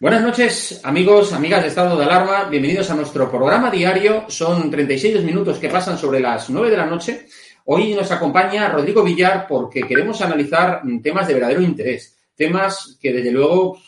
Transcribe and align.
Buenas 0.00 0.22
noches, 0.22 0.80
amigos, 0.84 1.32
amigas 1.32 1.60
de 1.60 1.70
estado 1.70 1.98
de 1.98 2.04
alarma. 2.04 2.44
Bienvenidos 2.44 2.88
a 2.88 2.94
nuestro 2.94 3.28
programa 3.28 3.68
diario. 3.68 4.26
Son 4.28 4.70
36 4.70 5.24
minutos 5.24 5.58
que 5.58 5.68
pasan 5.68 5.98
sobre 5.98 6.20
las 6.20 6.48
9 6.50 6.70
de 6.70 6.76
la 6.76 6.86
noche. 6.86 7.26
Hoy 7.64 7.94
nos 7.94 8.08
acompaña 8.12 8.68
Rodrigo 8.68 9.02
Villar 9.02 9.48
porque 9.48 9.82
queremos 9.82 10.22
analizar 10.22 10.82
temas 11.02 11.26
de 11.26 11.34
verdadero 11.34 11.62
interés. 11.62 12.16
Temas 12.36 12.96
que, 13.02 13.12
desde 13.12 13.32
luego, 13.32 13.80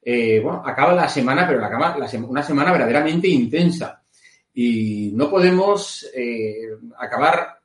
eh, 0.00 0.42
acaba 0.64 0.94
la 0.94 1.10
semana, 1.10 1.46
pero 1.46 1.62
acaba 1.62 1.94
la 1.98 2.08
una 2.26 2.42
semana 2.42 2.72
verdaderamente 2.72 3.28
intensa. 3.28 4.02
Y 4.54 5.10
no 5.12 5.28
podemos 5.28 6.10
eh, 6.14 6.70
acabar, 6.98 7.58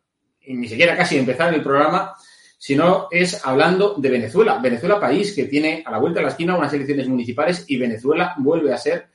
ni 0.47 0.67
siquiera 0.67 0.97
casi 0.97 1.17
empezar 1.17 1.53
el 1.53 1.63
programa, 1.63 2.13
sino 2.59 3.07
es 3.09 3.45
hablando 3.45 3.95
de 3.95 4.09
Venezuela. 4.09 4.59
Venezuela, 4.61 4.99
país 4.99 5.33
que 5.33 5.45
tiene 5.45 5.81
a 5.85 5.91
la 5.91 5.97
vuelta 5.97 6.19
de 6.19 6.25
la 6.25 6.31
esquina 6.31 6.57
unas 6.57 6.73
elecciones 6.73 7.07
municipales 7.07 7.63
y 7.69 7.77
Venezuela 7.77 8.35
vuelve 8.37 8.73
a 8.73 8.77
ser, 8.77 9.07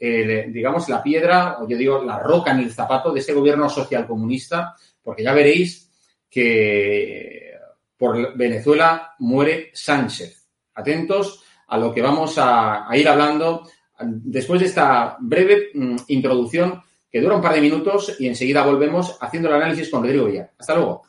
eh, 0.00 0.46
digamos, 0.50 0.88
la 0.88 1.00
piedra, 1.00 1.58
o 1.60 1.68
yo 1.68 1.76
digo, 1.78 2.02
la 2.02 2.18
roca 2.18 2.50
en 2.50 2.58
el 2.58 2.72
zapato 2.72 3.12
de 3.12 3.20
ese 3.20 3.32
gobierno 3.32 3.70
social 3.70 4.04
comunista, 4.04 4.74
porque 5.00 5.22
ya 5.22 5.32
veréis 5.32 5.88
que 6.28 7.52
por 7.96 8.36
Venezuela 8.36 9.14
muere 9.20 9.70
Sánchez. 9.72 10.48
Atentos 10.74 11.44
a 11.68 11.78
lo 11.78 11.94
que 11.94 12.02
vamos 12.02 12.36
a, 12.36 12.90
a 12.90 12.96
ir 12.96 13.08
hablando 13.08 13.68
después 14.00 14.60
de 14.60 14.66
esta 14.66 15.16
breve 15.20 15.70
mm, 15.72 15.96
introducción 16.08 16.82
que 17.08 17.20
dura 17.20 17.36
un 17.36 17.42
par 17.42 17.54
de 17.54 17.60
minutos 17.60 18.16
y 18.18 18.26
enseguida 18.26 18.64
volvemos 18.64 19.16
haciendo 19.20 19.48
el 19.48 19.54
análisis 19.54 19.88
con 19.88 20.02
Rodrigo 20.02 20.26
Villar. 20.26 20.50
Hasta 20.58 20.74
luego. 20.74 21.07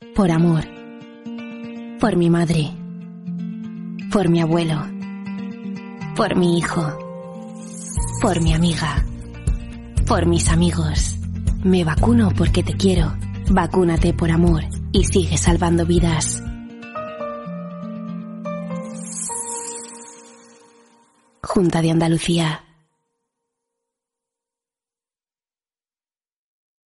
Por 0.00 0.30
amor. 0.30 0.64
Por 2.00 2.16
mi 2.16 2.30
madre. 2.30 2.70
Por 4.10 4.30
mi 4.30 4.40
abuelo. 4.40 4.80
Por 6.16 6.36
mi 6.36 6.58
hijo. 6.58 6.82
Por 8.22 8.42
mi 8.42 8.54
amiga. 8.54 9.04
Por 10.08 10.24
mis 10.24 10.48
amigos. 10.48 11.16
Me 11.62 11.84
vacuno 11.84 12.30
porque 12.36 12.62
te 12.62 12.72
quiero. 12.72 13.12
Vacúnate 13.50 14.14
por 14.14 14.30
amor 14.30 14.62
y 14.90 15.04
sigue 15.04 15.36
salvando 15.36 15.84
vidas. 15.84 16.42
Junta 21.42 21.82
de 21.82 21.90
Andalucía. 21.90 22.64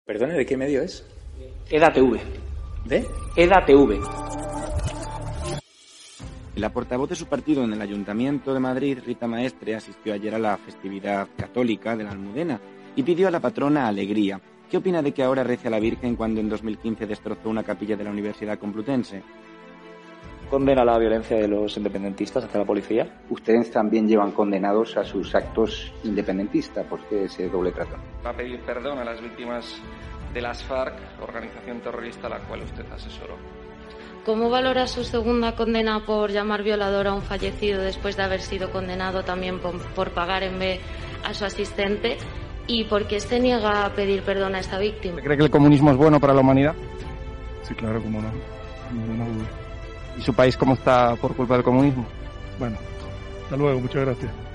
Perdone, 0.04 0.34
¿de 0.34 0.44
qué 0.44 0.56
medio 0.56 0.82
es? 0.82 1.04
EDATV. 1.70 2.43
¿De? 2.84 3.06
EDATV. 3.36 4.00
La 6.56 6.70
portavoz 6.70 7.08
de 7.08 7.16
su 7.16 7.26
partido 7.26 7.64
en 7.64 7.72
el 7.72 7.80
Ayuntamiento 7.80 8.52
de 8.52 8.60
Madrid, 8.60 8.98
Rita 9.04 9.26
Maestre, 9.26 9.74
asistió 9.74 10.12
ayer 10.12 10.34
a 10.34 10.38
la 10.38 10.56
festividad 10.58 11.28
católica 11.36 11.96
de 11.96 12.04
la 12.04 12.10
Almudena 12.10 12.60
y 12.94 13.02
pidió 13.02 13.26
a 13.26 13.30
la 13.30 13.40
patrona 13.40 13.88
alegría. 13.88 14.40
¿Qué 14.70 14.76
opina 14.76 15.02
de 15.02 15.12
que 15.12 15.22
ahora 15.22 15.42
rece 15.42 15.68
a 15.68 15.70
la 15.70 15.80
Virgen 15.80 16.14
cuando 16.14 16.40
en 16.40 16.48
2015 16.48 17.06
destrozó 17.06 17.48
una 17.48 17.64
capilla 17.64 17.96
de 17.96 18.04
la 18.04 18.10
Universidad 18.10 18.58
Complutense? 18.58 19.22
Condena 20.50 20.84
la 20.84 20.98
violencia 20.98 21.36
de 21.38 21.48
los 21.48 21.76
independentistas 21.76 22.44
hacia 22.44 22.60
la 22.60 22.66
policía. 22.66 23.22
Ustedes 23.30 23.70
también 23.70 24.06
llevan 24.06 24.32
condenados 24.32 24.96
a 24.96 25.04
sus 25.04 25.34
actos 25.34 25.92
independentistas. 26.04 26.86
¿Por 26.86 27.00
qué 27.08 27.24
ese 27.24 27.48
doble 27.48 27.72
trato? 27.72 27.96
Va 28.24 28.30
a 28.30 28.36
pedir 28.36 28.60
perdón 28.60 28.98
a 28.98 29.04
las 29.04 29.20
víctimas 29.20 29.82
de 30.34 30.42
las 30.42 30.62
FARC, 30.64 30.94
organización 31.22 31.80
terrorista 31.80 32.26
a 32.26 32.30
la 32.30 32.38
cual 32.40 32.62
usted 32.62 32.84
asesoró. 32.92 33.36
¿Cómo 34.26 34.50
valora 34.50 34.86
su 34.86 35.04
segunda 35.04 35.54
condena 35.54 36.04
por 36.04 36.30
llamar 36.30 36.62
violador 36.62 37.06
a 37.06 37.14
un 37.14 37.22
fallecido 37.22 37.80
después 37.80 38.16
de 38.16 38.24
haber 38.24 38.40
sido 38.40 38.70
condenado 38.70 39.22
también 39.22 39.60
por, 39.60 39.78
por 39.94 40.10
pagar 40.10 40.42
en 40.42 40.58
B 40.58 40.80
a 41.24 41.34
su 41.34 41.44
asistente? 41.44 42.16
¿Y 42.66 42.84
por 42.84 43.06
qué 43.06 43.20
se 43.20 43.38
niega 43.38 43.84
a 43.84 43.90
pedir 43.90 44.22
perdón 44.22 44.54
a 44.54 44.60
esta 44.60 44.78
víctima? 44.78 45.20
¿Cree 45.20 45.36
que 45.36 45.44
el 45.44 45.50
comunismo 45.50 45.90
es 45.90 45.96
bueno 45.96 46.18
para 46.18 46.32
la 46.32 46.40
humanidad? 46.40 46.74
Sí, 47.62 47.74
claro, 47.74 48.02
cómo 48.02 48.20
no. 48.20 48.30
Ninguna 48.92 49.26
duda. 49.26 49.46
¿Y 50.18 50.22
su 50.22 50.32
país 50.34 50.56
cómo 50.56 50.74
está 50.74 51.14
por 51.16 51.36
culpa 51.36 51.54
del 51.54 51.62
comunismo? 51.62 52.06
Bueno, 52.58 52.78
hasta 53.44 53.56
luego, 53.56 53.80
muchas 53.80 54.04
gracias. 54.04 54.32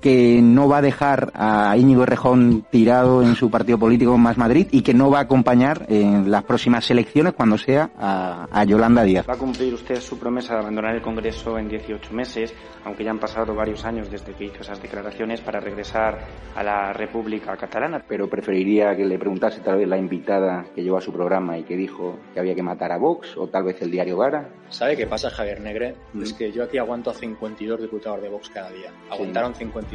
que 0.00 0.40
no 0.42 0.68
va 0.68 0.78
a 0.78 0.82
dejar 0.82 1.32
a 1.34 1.76
Íñigo 1.76 2.04
Errejón 2.04 2.64
tirado 2.70 3.22
en 3.22 3.34
su 3.34 3.50
partido 3.50 3.78
político 3.78 4.16
Más 4.16 4.38
Madrid 4.38 4.68
y 4.70 4.82
que 4.82 4.94
no 4.94 5.10
va 5.10 5.18
a 5.18 5.22
acompañar 5.22 5.86
en 5.88 6.30
las 6.30 6.44
próximas 6.44 6.90
elecciones 6.90 7.32
cuando 7.32 7.58
sea 7.58 7.90
a, 7.98 8.46
a, 8.50 8.64
Yolanda 8.64 9.02
Díaz. 9.02 9.28
Va 9.28 9.34
a 9.34 9.38
cumplir 9.38 9.74
usted 9.74 10.00
su 10.00 10.18
promesa 10.18 10.54
de 10.54 10.60
abandonar 10.60 10.94
el 10.94 11.02
Congreso 11.02 11.58
en 11.58 11.68
18 11.68 12.12
meses, 12.12 12.54
aunque 12.84 13.04
ya 13.04 13.10
han 13.10 13.18
pasado 13.18 13.54
varios 13.54 13.84
años 13.84 14.10
desde 14.10 14.32
que 14.34 14.44
hizo 14.44 14.60
esas 14.60 14.80
declaraciones 14.80 15.40
para 15.40 15.60
regresar 15.60 16.18
a 16.54 16.62
la 16.62 16.92
República 16.92 17.56
Catalana. 17.56 18.04
Pero 18.06 18.28
preferiría 18.28 18.96
que 18.96 19.04
le 19.04 19.18
preguntase 19.18 19.60
tal 19.60 19.78
vez 19.78 19.88
la 19.88 19.98
invitada 19.98 20.64
que 20.74 20.82
llevó 20.82 20.98
a 20.98 21.00
su 21.00 21.12
programa 21.12 21.58
y 21.58 21.64
que 21.64 21.76
dijo 21.76 22.18
que 22.32 22.40
había 22.40 22.54
que 22.54 22.62
matar 22.62 22.92
a 22.92 22.98
Vox 22.98 23.36
o 23.36 23.48
tal 23.48 23.64
vez 23.64 23.80
el 23.82 23.90
diario 23.90 24.18
Gara. 24.18 24.48
¿Sabe 24.70 24.96
qué 24.96 25.06
pasa, 25.06 25.30
Javier 25.30 25.60
Negre? 25.60 25.94
Mm. 26.12 26.22
Es 26.22 26.32
que 26.32 26.52
yo 26.52 26.64
aquí 26.64 26.78
aguanto 26.78 27.10
a 27.10 27.14
52 27.14 27.80
diputados 27.80 28.20
de 28.20 28.28
Vox 28.28 28.50
cada 28.50 28.70
día. 28.70 28.92
Aguantaron 29.10 29.54
sí. 29.54 29.60
50 29.60 29.88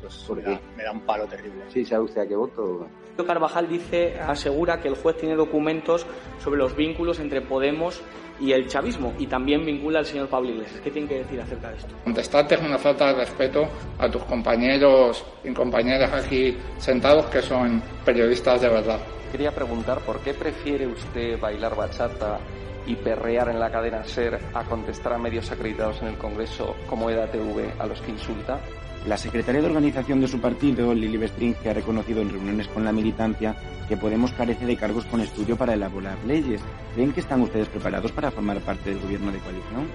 pues 0.00 0.30
me 0.30 0.42
da, 0.42 0.60
me 0.76 0.84
da, 0.84 0.92
un 0.92 1.00
palo 1.00 1.26
terrible. 1.26 1.64
Sí, 1.68 1.84
¿sabe 1.84 2.04
usted 2.04 2.22
a 2.22 2.26
qué 2.26 2.36
voto? 2.36 2.86
Carvajal 3.26 3.68
dice, 3.68 4.18
asegura 4.20 4.80
que 4.80 4.88
el 4.88 4.94
juez 4.94 5.16
tiene 5.16 5.34
documentos 5.34 6.06
sobre 6.42 6.58
los 6.58 6.76
vínculos 6.76 7.18
entre 7.18 7.40
Podemos 7.40 8.00
y 8.40 8.52
el 8.52 8.68
chavismo 8.68 9.12
y 9.18 9.26
también 9.26 9.64
vincula 9.64 9.98
al 9.98 10.06
señor 10.06 10.28
Pablo 10.28 10.50
Iglesias. 10.50 10.80
¿Qué 10.82 10.90
tiene 10.90 11.08
que 11.08 11.18
decir 11.18 11.40
acerca 11.40 11.70
de 11.70 11.78
esto? 11.78 11.94
Contestarte 12.04 12.54
es 12.54 12.60
una 12.60 12.78
falta 12.78 13.08
de 13.08 13.14
respeto 13.14 13.68
a 13.98 14.08
tus 14.10 14.22
compañeros 14.24 15.24
y 15.42 15.52
compañeras 15.52 16.12
aquí 16.12 16.56
sentados 16.78 17.26
que 17.26 17.42
son 17.42 17.82
periodistas 18.04 18.60
de 18.60 18.68
verdad. 18.68 19.00
Quería 19.32 19.50
preguntar 19.50 19.98
por 20.00 20.20
qué 20.20 20.32
prefiere 20.34 20.86
usted 20.86 21.38
bailar 21.40 21.74
bachata 21.74 22.38
y 22.88 22.96
perrear 22.96 23.50
en 23.50 23.60
la 23.60 23.70
cadena 23.70 24.02
SER 24.04 24.40
a 24.54 24.64
contestar 24.64 25.12
a 25.12 25.18
medios 25.18 25.52
acreditados 25.52 26.00
en 26.00 26.08
el 26.08 26.16
Congreso 26.16 26.74
como 26.88 27.10
EDATV 27.10 27.78
a 27.78 27.86
los 27.86 28.00
que 28.00 28.10
insulta. 28.10 28.58
La 29.06 29.18
secretaria 29.18 29.60
de 29.60 29.66
organización 29.68 30.20
de 30.20 30.26
su 30.26 30.40
partido, 30.40 30.92
Lili 30.94 31.18
Bestring, 31.18 31.54
que 31.54 31.70
ha 31.70 31.74
reconocido 31.74 32.22
en 32.22 32.30
reuniones 32.30 32.66
con 32.68 32.84
la 32.84 32.92
militancia 32.92 33.54
que 33.88 33.96
Podemos 33.96 34.32
carece 34.32 34.66
de 34.66 34.76
cargos 34.76 35.04
con 35.06 35.20
estudio 35.20 35.56
para 35.56 35.74
elaborar 35.74 36.18
leyes. 36.26 36.60
¿Creen 36.94 37.12
que 37.12 37.20
están 37.20 37.40
ustedes 37.42 37.68
preparados 37.68 38.12
para 38.12 38.30
formar 38.30 38.58
parte 38.60 38.90
del 38.90 39.00
gobierno 39.00 39.32
de 39.32 39.38
coalición? 39.38 39.88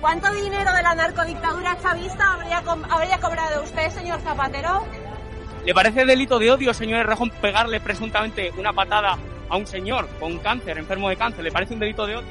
¿Cuánto 0.00 0.30
dinero 0.32 0.72
de 0.72 0.82
la 0.82 0.94
narcodictadura 0.94 1.76
chavista 1.82 2.34
habría, 2.34 2.62
co 2.62 2.78
habría 2.90 3.18
cobrado 3.18 3.62
usted, 3.64 3.90
señor 3.90 4.20
Zapatero? 4.20 4.84
¿Le 5.64 5.74
parece 5.74 6.04
delito 6.04 6.38
de 6.38 6.50
odio, 6.52 6.72
señor 6.72 7.00
Errejón, 7.00 7.30
pegarle 7.40 7.80
presuntamente 7.80 8.52
una 8.56 8.72
patada 8.72 9.18
a 9.48 9.56
un 9.56 9.66
señor 9.66 10.06
con 10.20 10.38
cáncer, 10.38 10.78
enfermo 10.78 11.08
de 11.08 11.16
cáncer? 11.16 11.44
¿Le 11.44 11.52
parece 11.52 11.74
un 11.74 11.80
delito 11.80 12.06
de 12.06 12.16
odio? 12.16 12.28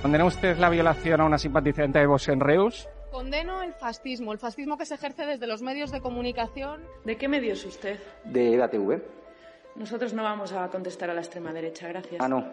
¿Condena 0.00 0.24
usted 0.24 0.58
la 0.58 0.68
violación 0.68 1.20
a 1.20 1.24
una 1.24 1.38
simpatizante 1.38 2.00
de 2.00 2.06
Vox 2.06 2.28
en 2.28 2.40
Reus? 2.40 2.88
Condeno 3.10 3.62
el 3.62 3.72
fascismo, 3.74 4.32
el 4.32 4.38
fascismo 4.38 4.76
que 4.76 4.86
se 4.86 4.94
ejerce 4.94 5.26
desde 5.26 5.46
los 5.46 5.62
medios 5.62 5.92
de 5.92 6.00
comunicación. 6.00 6.82
¿De 7.04 7.16
qué 7.16 7.28
medios 7.28 7.64
usted? 7.64 8.00
De 8.24 8.54
EDATV. 8.54 9.00
Nosotros 9.76 10.12
no 10.12 10.22
vamos 10.22 10.52
a 10.52 10.68
contestar 10.68 11.10
a 11.10 11.14
la 11.14 11.20
extrema 11.20 11.52
derecha, 11.52 11.88
gracias. 11.88 12.20
Ah, 12.20 12.28
no, 12.28 12.44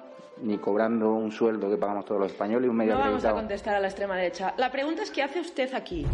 ni 0.41 0.57
cobrando 0.57 1.11
un 1.13 1.31
sueldo 1.31 1.69
que 1.69 1.77
pagamos 1.77 2.05
todos 2.05 2.21
los 2.21 2.31
españoles 2.31 2.67
y 2.67 2.69
un 2.69 2.77
medio 2.77 2.93
No 2.93 2.99
vamos 2.99 3.25
a 3.25 3.31
contestar 3.31 3.75
a 3.75 3.79
la 3.79 3.87
extrema 3.87 4.15
derecha. 4.15 4.53
La 4.57 4.71
pregunta 4.71 5.03
es, 5.03 5.11
¿qué 5.11 5.23
hace 5.23 5.39
usted 5.39 5.73
aquí? 5.73 6.05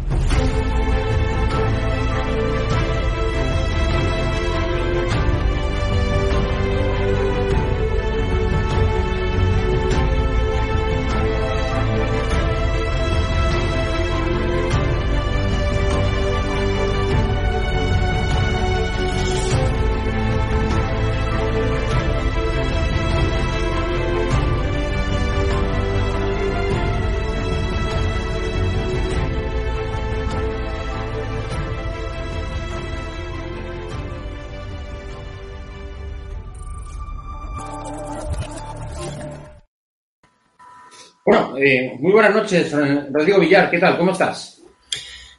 Bueno, 41.56 41.70
eh, 41.70 41.96
muy 41.98 42.12
buenas 42.12 42.34
noches, 42.34 42.70
Rodrigo 43.10 43.40
Villar, 43.40 43.70
¿qué 43.70 43.78
tal? 43.78 43.96
¿Cómo 43.96 44.12
estás? 44.12 44.62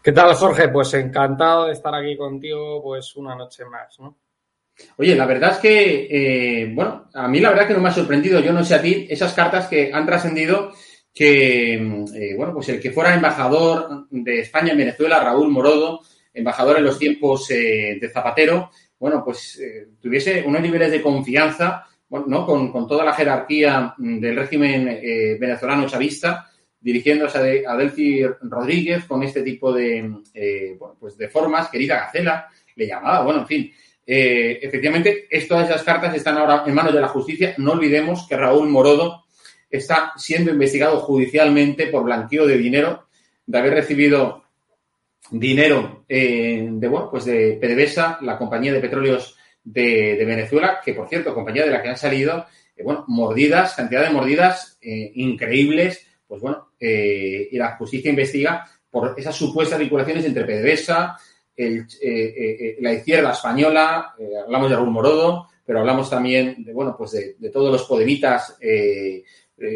¿Qué 0.01 0.11
tal, 0.11 0.33
Jorge? 0.33 0.67
Pues 0.69 0.91
encantado 0.95 1.67
de 1.67 1.73
estar 1.73 1.93
aquí 1.93 2.17
contigo, 2.17 2.81
pues 2.81 3.15
una 3.17 3.35
noche 3.35 3.63
más, 3.65 3.99
¿no? 3.99 4.17
Oye, 4.97 5.15
la 5.15 5.27
verdad 5.27 5.51
es 5.51 5.57
que, 5.57 6.07
eh, 6.09 6.71
bueno, 6.73 7.07
a 7.13 7.27
mí 7.27 7.39
la 7.39 7.49
verdad 7.49 7.67
que 7.67 7.75
no 7.75 7.81
me 7.81 7.89
ha 7.89 7.93
sorprendido, 7.93 8.39
yo 8.39 8.51
no 8.51 8.65
sé 8.65 8.73
a 8.73 8.81
ti, 8.81 9.05
esas 9.07 9.31
cartas 9.33 9.67
que 9.67 9.91
han 9.93 10.07
trascendido 10.07 10.71
que, 11.13 11.75
eh, 11.75 12.35
bueno, 12.35 12.51
pues 12.51 12.69
el 12.69 12.79
que 12.81 12.91
fuera 12.91 13.13
embajador 13.13 14.07
de 14.09 14.39
España 14.39 14.71
en 14.71 14.79
Venezuela, 14.79 15.23
Raúl 15.23 15.51
Morodo, 15.51 16.01
embajador 16.33 16.77
en 16.77 16.85
los 16.85 16.97
tiempos 16.97 17.51
eh, 17.51 17.99
de 18.01 18.09
Zapatero, 18.09 18.71
bueno, 18.97 19.23
pues 19.23 19.61
tuviese 20.01 20.43
unos 20.43 20.61
niveles 20.63 20.89
de 20.89 21.01
confianza, 21.03 21.85
bueno, 22.09 22.25
¿no? 22.27 22.45
Con, 22.45 22.71
con 22.71 22.87
toda 22.87 23.03
la 23.03 23.13
jerarquía 23.13 23.93
mm, 23.97 24.19
del 24.19 24.35
régimen 24.35 24.87
eh, 25.01 25.37
venezolano 25.39 25.87
chavista, 25.87 26.49
dirigiéndose 26.79 27.37
a, 27.37 27.41
de- 27.41 27.63
Rodríguez 28.41 29.05
con 29.05 29.23
este 29.23 29.41
tipo 29.41 29.73
de, 29.73 30.11
eh, 30.33 30.75
bueno, 30.79 30.95
pues 30.99 31.17
de 31.17 31.27
formas, 31.27 31.69
querida 31.69 31.95
Gacela, 31.97 32.47
le 32.75 32.87
llamaba, 32.87 33.23
bueno, 33.23 33.41
en 33.41 33.47
fin. 33.47 33.71
Eh, 34.05 34.59
efectivamente, 34.61 35.27
todas 35.49 35.69
esas 35.69 35.83
cartas 35.83 36.15
están 36.15 36.37
ahora 36.37 36.63
en 36.65 36.73
manos 36.73 36.93
de 36.93 37.01
la 37.01 37.09
justicia. 37.09 37.53
No 37.57 37.73
olvidemos 37.73 38.25
que 38.27 38.37
Raúl 38.37 38.69
Morodo 38.69 39.25
está 39.69 40.13
siendo 40.15 40.51
investigado 40.51 40.99
judicialmente 41.01 41.87
por 41.87 42.03
blanqueo 42.03 42.45
de 42.47 42.57
dinero, 42.57 43.07
de 43.45 43.57
haber 43.57 43.73
recibido 43.73 44.45
dinero 45.31 46.05
eh, 46.07 46.67
de, 46.71 46.87
bueno, 46.87 47.09
pues 47.11 47.25
de 47.25 47.57
PDVSA, 47.61 48.19
la 48.21 48.37
compañía 48.37 48.71
de 48.71 48.79
petróleos 48.79 49.36
de, 49.71 50.25
Venezuela, 50.25 50.79
que 50.83 50.93
por 50.93 51.09
cierto, 51.09 51.33
compañía 51.33 51.65
de 51.65 51.71
la 51.71 51.81
que 51.81 51.89
han 51.89 51.97
salido, 51.97 52.45
eh, 52.75 52.83
bueno, 52.83 53.03
mordidas, 53.07 53.73
cantidad 53.73 54.03
de 54.03 54.11
mordidas 54.11 54.77
eh, 54.81 55.11
increíbles, 55.15 56.05
pues 56.25 56.41
bueno, 56.41 56.71
eh, 56.79 57.49
y 57.51 57.57
la 57.57 57.75
justicia 57.75 58.09
investiga 58.09 58.65
por 58.89 59.15
esas 59.17 59.35
supuestas 59.35 59.79
vinculaciones 59.79 60.25
entre 60.25 60.45
PDVSA, 60.45 61.17
el, 61.55 61.87
la 62.79 62.93
izquierda 62.93 63.31
española, 63.31 64.13
hablamos 64.45 64.69
de 64.69 64.75
Raúl 64.75 64.91
Morodo, 64.91 65.47
pero 65.65 65.79
hablamos 65.79 66.09
también 66.09 66.63
de, 66.63 66.71
bueno, 66.71 66.95
pues 66.95 67.11
de, 67.11 67.49
todos 67.49 67.71
los 67.71 67.83
podemitas, 67.83 68.57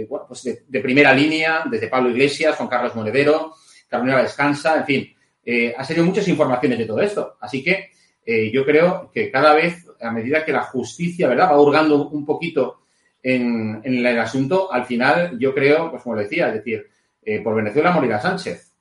bueno, 0.07 0.25
pues 0.27 0.43
de, 0.43 0.79
primera 0.79 1.11
línea, 1.11 1.63
desde 1.69 1.87
Pablo 1.87 2.11
Iglesias, 2.11 2.55
Juan 2.55 2.69
Carlos 2.69 2.95
Monedero, 2.95 3.55
Carolina 3.89 4.21
Descansa, 4.21 4.77
en 4.77 4.85
fin, 4.85 5.73
ha 5.75 5.83
salido 5.83 6.05
muchas 6.05 6.27
informaciones 6.27 6.77
de 6.77 6.85
todo 6.85 7.01
esto. 7.01 7.37
Así 7.41 7.63
que 7.63 7.89
eh, 8.25 8.51
yo 8.51 8.65
creo 8.65 9.09
que 9.11 9.31
cada 9.31 9.53
vez, 9.53 9.87
a 9.99 10.11
medida 10.11 10.45
que 10.45 10.51
la 10.51 10.63
justicia, 10.63 11.27
¿verdad?, 11.27 11.51
va 11.51 11.61
hurgando 11.61 12.09
un 12.09 12.25
poquito 12.25 12.81
en, 13.23 13.81
el 13.83 14.19
asunto, 14.19 14.71
al 14.71 14.85
final, 14.85 15.37
yo 15.39 15.53
creo, 15.53 15.89
pues 15.89 16.03
como 16.03 16.15
decía, 16.15 16.47
es 16.49 16.55
decir, 16.55 16.87
eh, 17.23 17.41
por 17.41 17.55
Venezuela 17.55 17.91
morirá 17.91 18.19
Sánchez. 18.19 18.73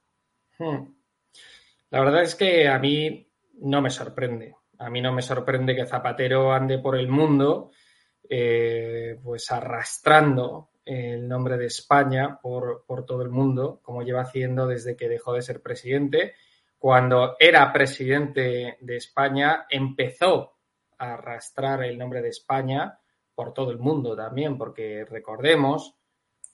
Hmm. 0.59 0.93
La 1.91 2.01
verdad 2.01 2.23
es 2.23 2.35
que 2.35 2.69
a 2.69 2.79
mí 2.79 3.27
no 3.61 3.83
me 3.83 3.91
sorprende. 3.91 4.55
A 4.79 4.89
mí 4.89 5.01
no 5.01 5.13
me 5.13 5.23
sorprende 5.23 5.75
que 5.75 5.87
Zapatero 5.87 6.53
ande 6.53 6.79
por 6.79 6.97
el 6.97 7.09
mundo, 7.09 7.71
eh, 8.29 9.19
pues 9.23 9.51
arrastrando 9.51 10.71
el 10.85 11.29
nombre 11.29 11.59
de 11.59 11.67
España 11.67 12.39
por 12.41 13.05
todo 13.07 13.23
el 13.23 13.29
mundo, 13.29 13.81
como 13.83 14.03
lleva 14.03 14.23
haciendo 14.23 14.67
desde 14.67 14.97
que 14.97 15.09
dejó 15.09 15.35
de 15.35 15.43
ser 15.43 15.61
presidente. 15.61 16.35
Cuando 16.81 17.37
era 17.39 17.71
presidente 17.75 18.79
de 18.81 18.97
España, 18.97 19.67
empezó 19.69 20.57
a 20.97 21.13
arrastrar 21.13 21.85
el 21.85 21.99
nombre 21.99 22.23
de 22.23 22.31
España 22.31 22.99
por 23.35 23.53
todo 23.53 23.71
el 23.71 23.79
mundo 23.79 24.17
también, 24.17 24.57
porque 24.57 25.05
recordemos, 25.05 25.95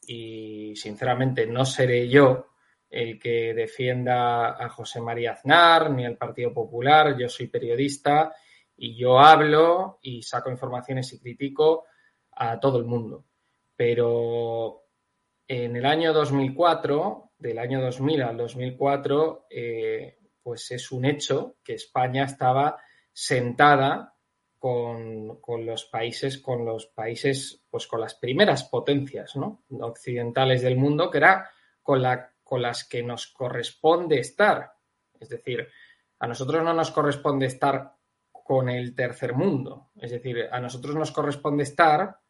y 0.05 0.75
sinceramente 0.75 1.47
no 1.47 1.65
seré 1.65 2.09
yo 2.09 2.49
el 2.91 3.21
que 3.21 3.55
defienda 3.55 4.61
a 4.61 4.69
José 4.69 5.01
María 5.01 5.35
Aznar 5.35 5.93
ni 5.93 6.05
al 6.05 6.17
Partido 6.17 6.53
Popular, 6.53 7.17
yo 7.17 7.29
soy 7.29 7.47
periodista 7.47 8.35
y 8.77 8.97
yo 8.97 9.21
hablo 9.21 10.01
y 10.03 10.23
saco 10.23 10.51
informaciones 10.51 11.13
y 11.13 11.21
critico 11.21 11.85
a 12.33 12.59
todo 12.59 12.79
el 12.79 12.85
mundo. 12.85 13.27
Pero 13.77 14.87
en 15.47 15.77
el 15.77 15.87
año 15.87 16.13
2004, 16.13 17.27
del 17.39 17.59
año 17.59 17.81
2000 17.81 18.23
al 18.23 18.37
2004, 18.37 19.47
eh, 19.51 20.16
pues 20.47 20.71
es 20.71 20.93
un 20.93 21.05
hecho 21.05 21.57
que 21.65 21.75
España 21.75 22.23
estaba 22.23 22.79
sentada 23.13 24.15
con, 24.61 25.41
los 25.67 25.87
países, 25.87 26.39
con 26.39 26.65
los 26.65 26.87
países, 26.87 27.65
pues 27.69 27.89
con 27.89 28.01
las 28.01 28.15
primeras 28.15 28.63
potencias 28.63 29.35
occidentales 29.81 30.63
del 30.63 30.77
mundo, 30.77 31.11
que 31.11 31.19
era 31.19 31.51
con 31.83 32.01
las 32.01 32.85
que 32.85 33.03
nos 33.03 33.27
corresponde 33.27 34.21
estar. 34.21 34.75
Es 35.19 35.31
decir, 35.31 35.67
a 36.21 36.29
nosotros 36.29 36.63
no 36.63 36.73
nos 36.73 36.93
corresponde 36.93 37.47
estar 37.47 37.97
con 38.31 38.69
el 38.69 38.95
tercer 38.95 39.35
mundo. 39.35 39.91
Es 39.97 40.13
decir, 40.13 40.47
a 40.49 40.61
nosotros 40.61 40.95
nos 40.95 41.11
corresponde 41.11 41.65
estar 41.65 42.21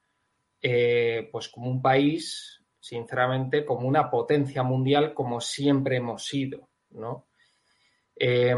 eh, 0.62 1.28
pues 1.30 1.50
como 1.50 1.70
un 1.70 1.82
país, 1.82 2.64
sinceramente, 2.80 3.66
como 3.66 3.86
una 3.86 4.08
potencia 4.08 4.62
mundial, 4.62 5.12
como 5.12 5.38
siempre 5.38 5.98
hemos 5.98 6.24
sido, 6.24 6.70
¿no? 6.92 7.26
Eh, 8.18 8.54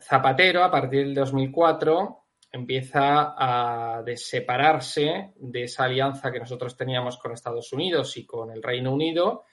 Zapatero, 0.00 0.64
a 0.64 0.70
partir 0.70 1.04
del 1.04 1.14
2004, 1.14 2.22
empieza 2.52 3.34
a 3.36 4.02
separarse 4.14 5.32
de 5.36 5.64
esa 5.64 5.84
alianza 5.84 6.32
que 6.32 6.40
nosotros 6.40 6.76
teníamos 6.76 7.18
con 7.18 7.32
Estados 7.32 7.72
Unidos 7.72 8.16
y 8.16 8.26
con 8.26 8.50
el 8.50 8.62
Reino 8.62 8.92
Unido 8.92 9.44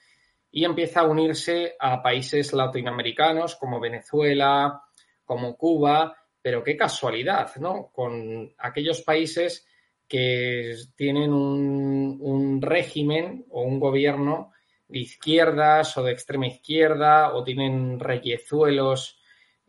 y 0.50 0.64
empieza 0.64 1.00
a 1.00 1.08
unirse 1.08 1.76
a 1.78 2.02
países 2.02 2.52
latinoamericanos 2.52 3.56
como 3.56 3.80
Venezuela, 3.80 4.82
como 5.24 5.56
Cuba, 5.56 6.16
pero 6.42 6.64
qué 6.64 6.76
casualidad, 6.76 7.54
¿no? 7.56 7.90
Con 7.92 8.52
aquellos 8.58 9.02
países 9.02 9.66
que 10.08 10.74
tienen 10.96 11.32
un, 11.32 12.18
un, 12.20 12.60
régimen 12.60 13.46
o 13.50 13.62
un 13.62 13.78
gobierno 13.78 14.52
de 14.88 14.98
izquierdas 14.98 15.96
o 15.96 16.02
de 16.02 16.12
extrema 16.12 16.48
izquierda 16.48 17.32
o 17.32 17.44
tienen 17.44 18.00
reyezuelos 18.00 19.19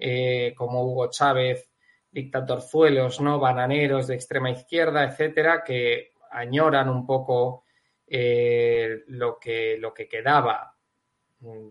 eh, 0.02 0.54
como 0.56 0.84
Hugo 0.84 1.12
Chávez, 1.12 1.70
dictatorzuelos, 2.12 3.22
¿no? 3.22 3.40
Bananeros 3.40 4.08
de 4.08 4.16
extrema 4.16 4.50
izquierda, 4.50 5.04
etcétera, 5.04 5.64
que 5.64 6.14
añoran 6.32 6.90
un 6.90 7.06
poco 7.06 7.66
eh, 8.08 9.04
lo, 9.08 9.38
que, 9.38 9.78
lo 9.78 9.94
que 9.94 10.08
quedaba, 10.08 10.76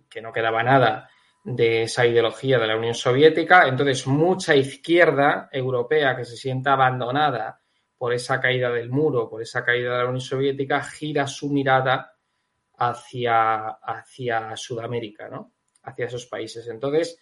que 0.08 0.20
no 0.22 0.32
quedaba 0.32 0.62
nada 0.62 1.10
de 1.42 1.82
esa 1.82 2.06
ideología 2.06 2.58
de 2.58 2.66
la 2.68 2.76
Unión 2.76 2.94
Soviética. 2.94 3.66
Entonces, 3.66 4.06
mucha 4.06 4.54
izquierda 4.54 5.48
europea 5.52 6.16
que 6.16 6.24
se 6.24 6.36
sienta 6.36 6.74
abandonada 6.74 7.60
por 7.98 8.14
esa 8.14 8.40
caída 8.40 8.70
del 8.70 8.90
muro, 8.90 9.28
por 9.28 9.42
esa 9.42 9.64
caída 9.64 9.92
de 9.92 9.98
la 9.98 10.08
Unión 10.08 10.20
Soviética, 10.20 10.82
gira 10.82 11.26
su 11.26 11.50
mirada 11.50 12.12
hacia, 12.78 13.68
hacia 13.68 14.56
Sudamérica, 14.56 15.28
¿no? 15.28 15.52
Hacia 15.82 16.06
esos 16.06 16.26
países. 16.26 16.68
Entonces, 16.68 17.18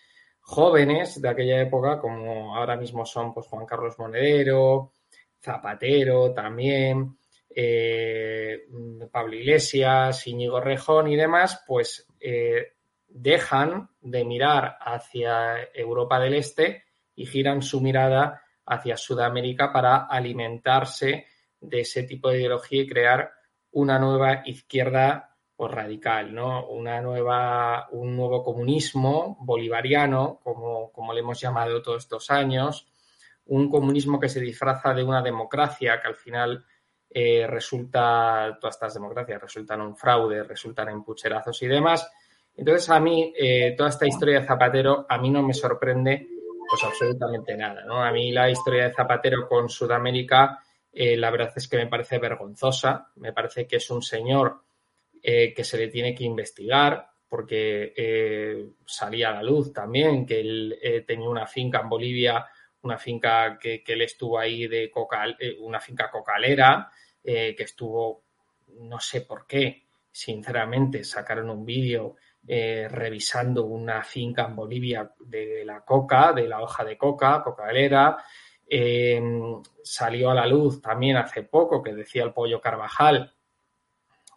jóvenes 0.48 1.20
de 1.20 1.28
aquella 1.28 1.60
época, 1.60 2.00
como 2.00 2.56
ahora 2.56 2.74
mismo 2.74 3.04
son 3.04 3.34
pues, 3.34 3.46
Juan 3.48 3.66
Carlos 3.66 3.98
Monedero, 3.98 4.92
Zapatero 5.38 6.32
también, 6.32 7.18
eh, 7.54 8.62
Pablo 9.12 9.34
Iglesias, 9.34 10.26
Íñigo 10.26 10.58
Rejón 10.58 11.08
y 11.08 11.16
demás, 11.16 11.62
pues 11.66 12.06
eh, 12.18 12.72
dejan 13.06 13.90
de 14.00 14.24
mirar 14.24 14.78
hacia 14.80 15.68
Europa 15.74 16.18
del 16.18 16.34
Este 16.34 16.84
y 17.14 17.26
giran 17.26 17.60
su 17.60 17.82
mirada 17.82 18.42
hacia 18.64 18.96
Sudamérica 18.96 19.70
para 19.70 20.06
alimentarse 20.06 21.26
de 21.60 21.80
ese 21.80 22.04
tipo 22.04 22.30
de 22.30 22.38
ideología 22.38 22.82
y 22.82 22.88
crear 22.88 23.32
una 23.72 23.98
nueva 23.98 24.42
izquierda 24.46 25.27
pues, 25.58 25.72
radical, 25.72 26.32
¿no? 26.32 26.68
Una 26.68 27.00
nueva, 27.00 27.88
un 27.90 28.14
nuevo 28.14 28.44
comunismo 28.44 29.36
bolivariano, 29.40 30.38
como, 30.40 30.92
como 30.92 31.12
le 31.12 31.18
hemos 31.18 31.40
llamado 31.40 31.82
todos 31.82 32.04
estos 32.04 32.30
años, 32.30 32.86
un 33.46 33.68
comunismo 33.68 34.20
que 34.20 34.28
se 34.28 34.38
disfraza 34.38 34.94
de 34.94 35.02
una 35.02 35.20
democracia 35.20 36.00
que 36.00 36.06
al 36.06 36.14
final 36.14 36.64
eh, 37.10 37.44
resulta, 37.48 38.56
todas 38.60 38.76
estas 38.76 38.94
democracias 38.94 39.42
resultan 39.42 39.80
un 39.80 39.96
fraude, 39.96 40.44
resultan 40.44 40.90
en 40.90 41.02
pucherazos 41.02 41.60
y 41.64 41.66
demás. 41.66 42.08
Entonces, 42.54 42.88
a 42.90 43.00
mí, 43.00 43.34
eh, 43.36 43.74
toda 43.76 43.88
esta 43.88 44.06
historia 44.06 44.38
de 44.38 44.46
Zapatero, 44.46 45.06
a 45.08 45.18
mí 45.18 45.28
no 45.28 45.42
me 45.42 45.54
sorprende 45.54 46.28
pues 46.70 46.84
absolutamente 46.84 47.56
nada, 47.56 47.84
¿no? 47.84 48.00
A 48.04 48.12
mí 48.12 48.30
la 48.30 48.48
historia 48.48 48.84
de 48.84 48.94
Zapatero 48.94 49.48
con 49.48 49.68
Sudamérica, 49.68 50.62
eh, 50.92 51.16
la 51.16 51.32
verdad 51.32 51.52
es 51.56 51.66
que 51.66 51.78
me 51.78 51.88
parece 51.88 52.20
vergonzosa, 52.20 53.10
me 53.16 53.32
parece 53.32 53.66
que 53.66 53.76
es 53.76 53.90
un 53.90 54.02
señor 54.02 54.67
que 55.22 55.64
se 55.64 55.78
le 55.78 55.88
tiene 55.88 56.14
que 56.14 56.24
investigar, 56.24 57.08
porque 57.28 58.72
salía 58.86 59.30
a 59.30 59.34
la 59.34 59.42
luz 59.42 59.72
también 59.72 60.24
que 60.24 60.40
él 60.40 61.04
tenía 61.06 61.28
una 61.28 61.46
finca 61.46 61.80
en 61.80 61.88
Bolivia 61.88 62.46
una 62.82 62.98
finca 62.98 63.58
que, 63.58 63.82
él 63.86 64.02
estuvo 64.02 64.38
ahí 64.38 64.66
de 64.66 64.90
coca, 64.90 65.24
eh, 65.38 65.56
una 65.60 65.80
finca 65.80 66.10
cocalera, 66.10 66.90
eh, 67.22 67.54
que 67.56 67.64
estuvo, 67.64 68.24
no 68.80 69.00
sé 69.00 69.22
por 69.22 69.46
qué, 69.46 69.84
sinceramente, 70.10 71.04
sacaron 71.04 71.50
un 71.50 71.64
vídeo 71.64 72.16
eh, 72.46 72.88
revisando 72.88 73.64
una 73.64 74.02
finca 74.02 74.46
en 74.46 74.56
Bolivia 74.56 75.12
de 75.20 75.64
la 75.64 75.84
coca, 75.84 76.32
de 76.32 76.48
la 76.48 76.62
hoja 76.62 76.84
de 76.84 76.96
coca, 76.96 77.42
cocalera. 77.42 78.16
salió 79.82 80.30
a 80.30 80.34
la 80.34 80.46
luz 80.46 80.80
también 80.80 81.16
hace 81.16 81.42
poco 81.42 81.82
que 81.82 81.94
decía 81.94 82.22
el 82.24 82.32
pollo 82.32 82.60
Carvajal, 82.60 83.34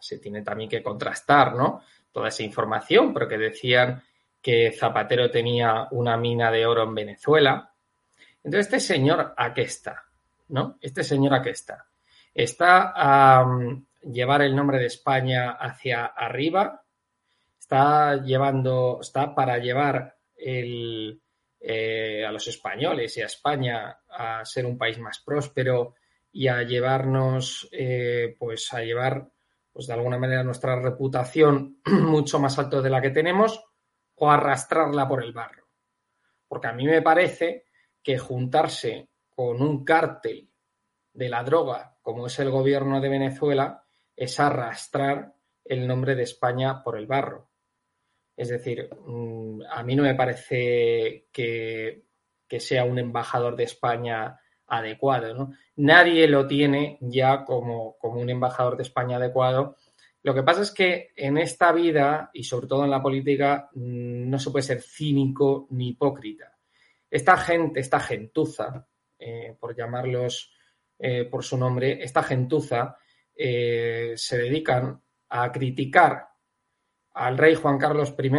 se 0.01 0.17
tiene 0.17 0.41
también 0.41 0.69
que 0.69 0.83
contrastar, 0.83 1.55
¿no? 1.55 1.81
Toda 2.11 2.27
esa 2.27 2.43
información, 2.43 3.13
pero 3.13 3.27
que 3.27 3.37
decían 3.37 4.03
que 4.41 4.71
Zapatero 4.77 5.31
tenía 5.31 5.87
una 5.91 6.17
mina 6.17 6.51
de 6.51 6.65
oro 6.65 6.83
en 6.83 6.95
Venezuela, 6.95 7.71
entonces, 8.43 8.73
este 8.73 8.79
señor, 8.79 9.33
¿a 9.37 9.53
qué 9.53 9.61
está? 9.61 10.03
¿No? 10.49 10.77
Este 10.81 11.03
señor, 11.03 11.33
¿a 11.33 11.41
qué 11.41 11.51
está? 11.51 11.85
Está 12.33 12.93
a 12.95 13.45
llevar 14.03 14.41
el 14.41 14.55
nombre 14.55 14.79
de 14.79 14.87
España 14.87 15.51
hacia 15.51 16.05
arriba, 16.05 16.83
está 17.59 18.15
llevando, 18.23 18.99
está 19.01 19.35
para 19.35 19.57
llevar 19.59 20.15
eh, 20.35 21.15
a 22.27 22.31
los 22.31 22.47
españoles 22.47 23.15
y 23.17 23.21
a 23.21 23.27
España 23.27 23.99
a 24.09 24.43
ser 24.43 24.65
un 24.65 24.77
país 24.77 24.97
más 24.97 25.19
próspero 25.19 25.95
y 26.33 26.47
a 26.47 26.63
llevarnos, 26.63 27.69
eh, 27.71 28.35
pues 28.39 28.73
a 28.73 28.81
llevar, 28.81 29.27
pues 29.71 29.87
de 29.87 29.93
alguna 29.93 30.17
manera 30.17 30.43
nuestra 30.43 30.75
reputación 30.79 31.81
mucho 31.85 32.39
más 32.39 32.57
alto 32.59 32.81
de 32.81 32.89
la 32.89 33.01
que 33.01 33.11
tenemos 33.11 33.63
o 34.15 34.29
arrastrarla 34.29 35.07
por 35.07 35.23
el 35.23 35.33
barro. 35.33 35.67
Porque 36.47 36.67
a 36.67 36.73
mí 36.73 36.85
me 36.85 37.01
parece 37.01 37.65
que 38.03 38.17
juntarse 38.17 39.09
con 39.29 39.61
un 39.61 39.85
cártel 39.85 40.49
de 41.13 41.29
la 41.29 41.43
droga, 41.43 41.97
como 42.01 42.27
es 42.27 42.39
el 42.39 42.49
gobierno 42.49 42.99
de 42.99 43.09
Venezuela, 43.09 43.83
es 44.15 44.39
arrastrar 44.39 45.33
el 45.63 45.87
nombre 45.87 46.15
de 46.15 46.23
España 46.23 46.83
por 46.83 46.97
el 46.97 47.07
barro. 47.07 47.49
Es 48.35 48.49
decir, 48.49 48.89
mm, 49.05 49.61
a 49.69 49.83
mí 49.83 49.95
no 49.95 50.03
me 50.03 50.15
parece 50.15 51.27
que, 51.31 52.05
sea 52.59 52.83
un 52.83 52.99
embajador 52.99 53.55
de 53.55 53.63
España 53.63 54.40
adecuado. 54.71 55.33
¿no? 55.33 55.53
Nadie 55.75 56.27
lo 56.27 56.47
tiene 56.47 56.97
ya 57.01 57.43
como, 57.43 57.97
como 57.97 58.21
un 58.21 58.29
embajador 58.29 58.77
de 58.77 58.83
España 58.83 59.17
adecuado. 59.17 59.75
Lo 60.23 60.33
que 60.33 60.43
pasa 60.43 60.61
es 60.61 60.71
que 60.71 61.11
en 61.15 61.37
esta 61.37 61.73
vida 61.73 62.29
y 62.33 62.43
sobre 62.43 62.67
todo 62.67 62.85
en 62.85 62.91
la 62.91 63.01
política 63.01 63.69
mm, 63.73 64.29
no 64.29 64.39
se 64.39 64.49
puede 64.49 64.63
ser 64.63 64.81
cínico 64.81 65.67
ni 65.71 65.89
hipócrita. 65.89 66.57
Esta 67.09 67.35
gente, 67.35 67.81
esta 67.81 67.99
gentuza, 67.99 68.87
eh, 69.19 69.57
por 69.59 69.75
llamarlos 69.75 70.53
eh, 70.97 71.25
por 71.25 71.43
su 71.43 71.57
nombre, 71.57 72.01
esta 72.01 72.23
gentuza 72.23 72.95
eh, 73.35 74.13
se 74.15 74.37
dedican 74.37 75.01
a 75.29 75.51
criticar 75.51 76.29
al 77.13 77.37
rey 77.37 77.55
Juan 77.55 77.77
Carlos 77.77 78.15
I 78.17 78.31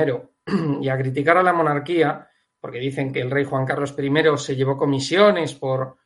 y 0.80 0.88
a 0.88 0.96
criticar 0.96 1.36
a 1.36 1.42
la 1.42 1.52
monarquía, 1.52 2.26
porque 2.58 2.78
dicen 2.78 3.12
que 3.12 3.20
el 3.20 3.30
rey 3.30 3.44
Juan 3.44 3.66
Carlos 3.66 3.94
I 3.98 4.38
se 4.38 4.56
llevó 4.56 4.78
comisiones 4.78 5.52
por, 5.54 5.98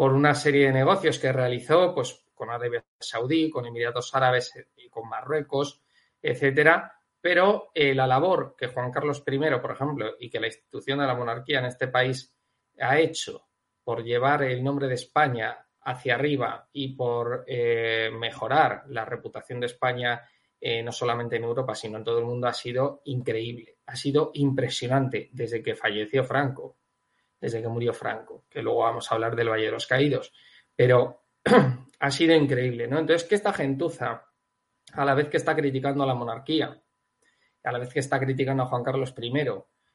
por 0.00 0.14
una 0.14 0.34
serie 0.34 0.64
de 0.64 0.72
negocios 0.72 1.18
que 1.18 1.30
realizó 1.30 1.94
pues, 1.94 2.24
con 2.34 2.48
Arabia 2.48 2.82
Saudí, 2.98 3.50
con 3.50 3.66
Emiratos 3.66 4.14
Árabes 4.14 4.50
y 4.78 4.88
con 4.88 5.06
Marruecos, 5.06 5.82
etcétera, 6.22 6.90
pero 7.20 7.70
eh, 7.74 7.94
la 7.94 8.06
labor 8.06 8.54
que 8.56 8.68
Juan 8.68 8.90
Carlos 8.90 9.22
I, 9.30 9.38
por 9.60 9.72
ejemplo, 9.72 10.16
y 10.18 10.30
que 10.30 10.40
la 10.40 10.46
institución 10.46 11.00
de 11.00 11.06
la 11.06 11.14
monarquía 11.14 11.58
en 11.58 11.66
este 11.66 11.88
país 11.88 12.34
ha 12.80 12.98
hecho 12.98 13.46
por 13.84 14.02
llevar 14.02 14.42
el 14.42 14.64
nombre 14.64 14.88
de 14.88 14.94
España 14.94 15.66
hacia 15.82 16.14
arriba 16.14 16.66
y 16.72 16.94
por 16.94 17.44
eh, 17.46 18.10
mejorar 18.10 18.84
la 18.88 19.04
reputación 19.04 19.60
de 19.60 19.66
España 19.66 20.26
eh, 20.58 20.82
no 20.82 20.92
solamente 20.92 21.36
en 21.36 21.44
Europa, 21.44 21.74
sino 21.74 21.98
en 21.98 22.04
todo 22.04 22.20
el 22.20 22.24
mundo, 22.24 22.46
ha 22.46 22.54
sido 22.54 23.02
increíble, 23.04 23.76
ha 23.84 23.96
sido 23.96 24.30
impresionante 24.32 25.28
desde 25.30 25.62
que 25.62 25.74
falleció 25.74 26.24
Franco, 26.24 26.78
desde 27.40 27.62
que 27.62 27.68
murió 27.68 27.92
Franco, 27.92 28.44
que 28.48 28.62
luego 28.62 28.80
vamos 28.80 29.10
a 29.10 29.14
hablar 29.14 29.34
del 29.34 29.48
Valle 29.48 29.66
de 29.66 29.70
los 29.72 29.86
Caídos, 29.86 30.32
pero 30.76 31.24
ha 32.00 32.10
sido 32.10 32.34
increíble, 32.34 32.86
¿no? 32.86 32.98
Entonces, 32.98 33.26
que 33.28 33.34
esta 33.34 33.52
gentuza, 33.52 34.26
a 34.92 35.04
la 35.04 35.14
vez 35.14 35.28
que 35.28 35.36
está 35.36 35.54
criticando 35.54 36.04
a 36.04 36.06
la 36.06 36.14
monarquía, 36.14 36.82
a 37.62 37.72
la 37.72 37.78
vez 37.78 37.92
que 37.92 38.00
está 38.00 38.18
criticando 38.18 38.62
a 38.62 38.66
Juan 38.66 38.82
Carlos 38.82 39.14
I, 39.16 39.32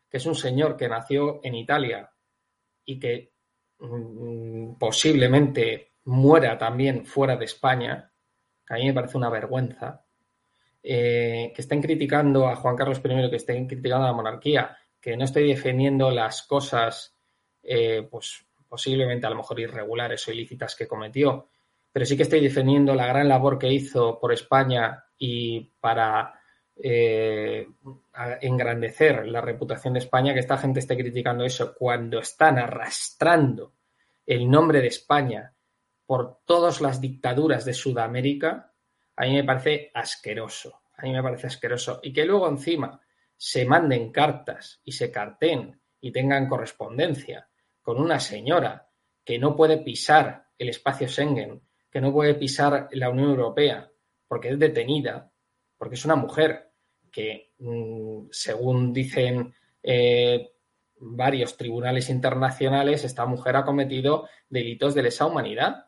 que 0.10 0.18
es 0.18 0.26
un 0.26 0.36
señor 0.36 0.78
que 0.78 0.88
nació 0.88 1.40
en 1.44 1.56
Italia 1.56 2.12
y 2.86 3.00
que 3.00 3.34
mm, 3.80 4.76
posiblemente 4.76 5.94
muera 6.06 6.58
también 6.58 7.06
fuera 7.06 7.36
de 7.36 7.46
España, 7.46 8.12
que 8.66 8.74
a 8.74 8.78
mí 8.78 8.86
me 8.86 8.94
parece 8.94 9.18
una 9.18 9.30
vergüenza, 9.30 10.06
eh, 10.82 11.52
que 11.56 11.62
estén 11.62 11.82
criticando 11.82 12.48
a 12.48 12.56
Juan 12.56 12.76
Carlos 12.76 13.02
I, 13.04 13.30
que 13.30 13.36
estén 13.38 13.68
criticando 13.68 14.06
a 14.06 14.10
la 14.10 14.16
monarquía, 14.16 14.78
que 15.02 15.18
no 15.18 15.24
estoy 15.24 15.48
defendiendo 15.48 16.12
las 16.12 16.44
cosas, 16.44 17.15
eh, 17.66 18.08
pues 18.10 18.46
posiblemente 18.68 19.26
a 19.26 19.30
lo 19.30 19.38
mejor 19.38 19.60
irregulares 19.60 20.28
o 20.28 20.32
ilícitas 20.32 20.76
que 20.76 20.88
cometió, 20.88 21.50
pero 21.92 22.06
sí 22.06 22.16
que 22.18 22.24
estoy 22.24 22.42
defendiendo 22.42 22.94
la 22.94 23.08
gran 23.08 23.28
labor 23.28 23.58
que 23.58 23.72
hizo 23.72 24.20
por 24.20 24.34
España 24.34 25.06
y 25.18 25.62
para 25.80 26.40
eh, 26.76 27.68
engrandecer 28.42 29.26
la 29.28 29.42
reputación 29.42 29.94
de 29.94 30.00
España, 30.00 30.34
que 30.34 30.42
esta 30.42 30.58
gente 30.58 30.80
esté 30.80 30.98
criticando 30.98 31.46
eso 31.46 31.74
cuando 31.74 32.20
están 32.20 32.60
arrastrando 32.60 33.74
el 34.26 34.50
nombre 34.50 34.82
de 34.82 34.88
España 34.88 35.54
por 36.06 36.40
todas 36.46 36.82
las 36.82 37.00
dictaduras 37.00 37.66
de 37.66 37.74
Sudamérica, 37.74 38.74
a 39.16 39.24
mí 39.24 39.34
me 39.34 39.44
parece 39.44 39.92
asqueroso. 39.94 40.82
A 40.98 41.04
mí 41.04 41.12
me 41.12 41.24
parece 41.24 41.48
asqueroso. 41.48 42.00
Y 42.04 42.14
que 42.14 42.26
luego 42.26 42.48
encima 42.48 43.00
se 43.38 43.66
manden 43.66 44.12
cartas 44.12 44.82
y 44.84 44.92
se 44.92 45.12
carten 45.12 45.80
y 46.00 46.12
tengan 46.12 46.48
correspondencia 46.48 47.48
con 47.86 48.02
una 48.02 48.20
señora 48.20 48.90
que 49.24 49.38
no 49.38 49.56
puede 49.56 49.78
pisar 49.78 50.48
el 50.58 50.70
espacio 50.70 51.08
Schengen, 51.08 51.62
que 51.92 52.02
no 52.02 52.12
puede 52.12 52.34
pisar 52.34 52.90
la 52.94 53.12
Unión 53.12 53.30
Europea 53.30 53.92
porque 54.28 54.50
es 54.50 54.58
detenida, 54.58 55.32
porque 55.78 55.94
es 55.94 56.04
una 56.04 56.16
mujer 56.16 56.72
que, 57.12 57.54
mm, 57.60 58.26
según 58.32 58.92
dicen 58.92 59.54
eh, 59.84 60.50
varios 60.98 61.58
tribunales 61.58 62.10
internacionales, 62.10 63.04
esta 63.04 63.28
mujer 63.28 63.56
ha 63.56 63.66
cometido 63.66 64.28
delitos 64.50 64.96
de 64.96 65.04
lesa 65.04 65.28
humanidad. 65.28 65.86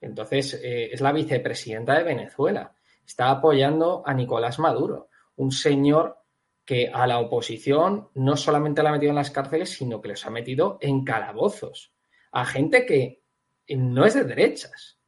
Entonces, 0.00 0.54
eh, 0.54 0.90
es 0.92 1.00
la 1.00 1.10
vicepresidenta 1.10 1.98
de 1.98 2.04
Venezuela. 2.04 2.76
Está 3.04 3.28
apoyando 3.28 4.04
a 4.06 4.14
Nicolás 4.14 4.60
Maduro, 4.60 5.08
un 5.34 5.50
señor 5.50 6.19
que 6.70 6.86
a 6.86 7.04
la 7.04 7.18
oposición 7.18 8.10
no 8.14 8.36
solamente 8.36 8.80
la 8.80 8.90
ha 8.90 8.92
metido 8.92 9.10
en 9.10 9.16
las 9.16 9.32
cárceles, 9.32 9.70
sino 9.70 10.00
que 10.00 10.06
los 10.06 10.24
ha 10.24 10.30
metido 10.30 10.78
en 10.80 11.02
calabozos. 11.02 11.92
A 12.30 12.46
gente 12.46 12.86
que 12.86 13.24
no 13.76 14.04
es 14.04 14.14
de 14.14 14.22
derechas. 14.22 15.00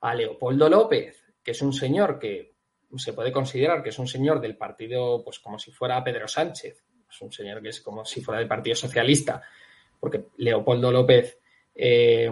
A 0.00 0.14
Leopoldo 0.14 0.70
López, 0.70 1.22
que 1.42 1.50
es 1.50 1.60
un 1.60 1.74
señor 1.74 2.18
que 2.18 2.54
se 2.96 3.12
puede 3.12 3.30
considerar 3.30 3.82
que 3.82 3.90
es 3.90 3.98
un 3.98 4.06
señor 4.06 4.40
del 4.40 4.56
partido, 4.56 5.22
pues 5.22 5.38
como 5.38 5.58
si 5.58 5.70
fuera 5.70 6.02
Pedro 6.02 6.26
Sánchez, 6.26 6.82
es 7.10 7.20
un 7.20 7.30
señor 7.30 7.60
que 7.60 7.68
es 7.68 7.82
como 7.82 8.06
si 8.06 8.22
fuera 8.22 8.38
del 8.38 8.48
Partido 8.48 8.74
Socialista, 8.74 9.42
porque 10.00 10.28
Leopoldo 10.38 10.90
López 10.90 11.38
eh, 11.74 12.30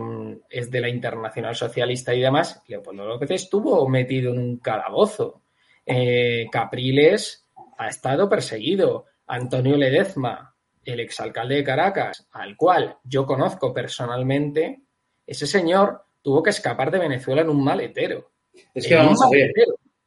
es 0.49 0.71
de 0.71 0.81
la 0.81 0.89
Internacional 0.89 1.55
Socialista 1.55 2.15
y 2.15 2.21
demás. 2.23 2.63
Leopoldo 2.67 3.05
López 3.05 3.31
estuvo 3.33 3.87
metido 3.91 4.33
en 4.33 4.39
un 4.39 4.57
calabozo. 4.57 5.43
Eh, 5.85 6.47
Capriles 6.51 7.50
ha 7.81 7.89
estado 7.89 8.29
perseguido. 8.29 9.07
Antonio 9.27 9.77
Ledezma, 9.77 10.55
el 10.85 11.01
exalcalde 11.01 11.55
de 11.55 11.65
Caracas, 11.65 12.29
al 12.33 12.55
cual 12.55 12.99
yo 13.05 13.25
conozco 13.25 13.73
personalmente, 13.73 14.83
ese 15.27 15.47
señor 15.47 16.03
tuvo 16.21 16.43
que 16.43 16.51
escapar 16.51 16.91
de 16.91 16.99
Venezuela 16.99 17.41
en 17.41 17.49
un 17.49 17.65
maletero. 17.65 18.33
Es 18.75 18.87
que 18.87 18.97
vamos 18.97 19.23
a 19.23 19.31
ver. 19.31 19.51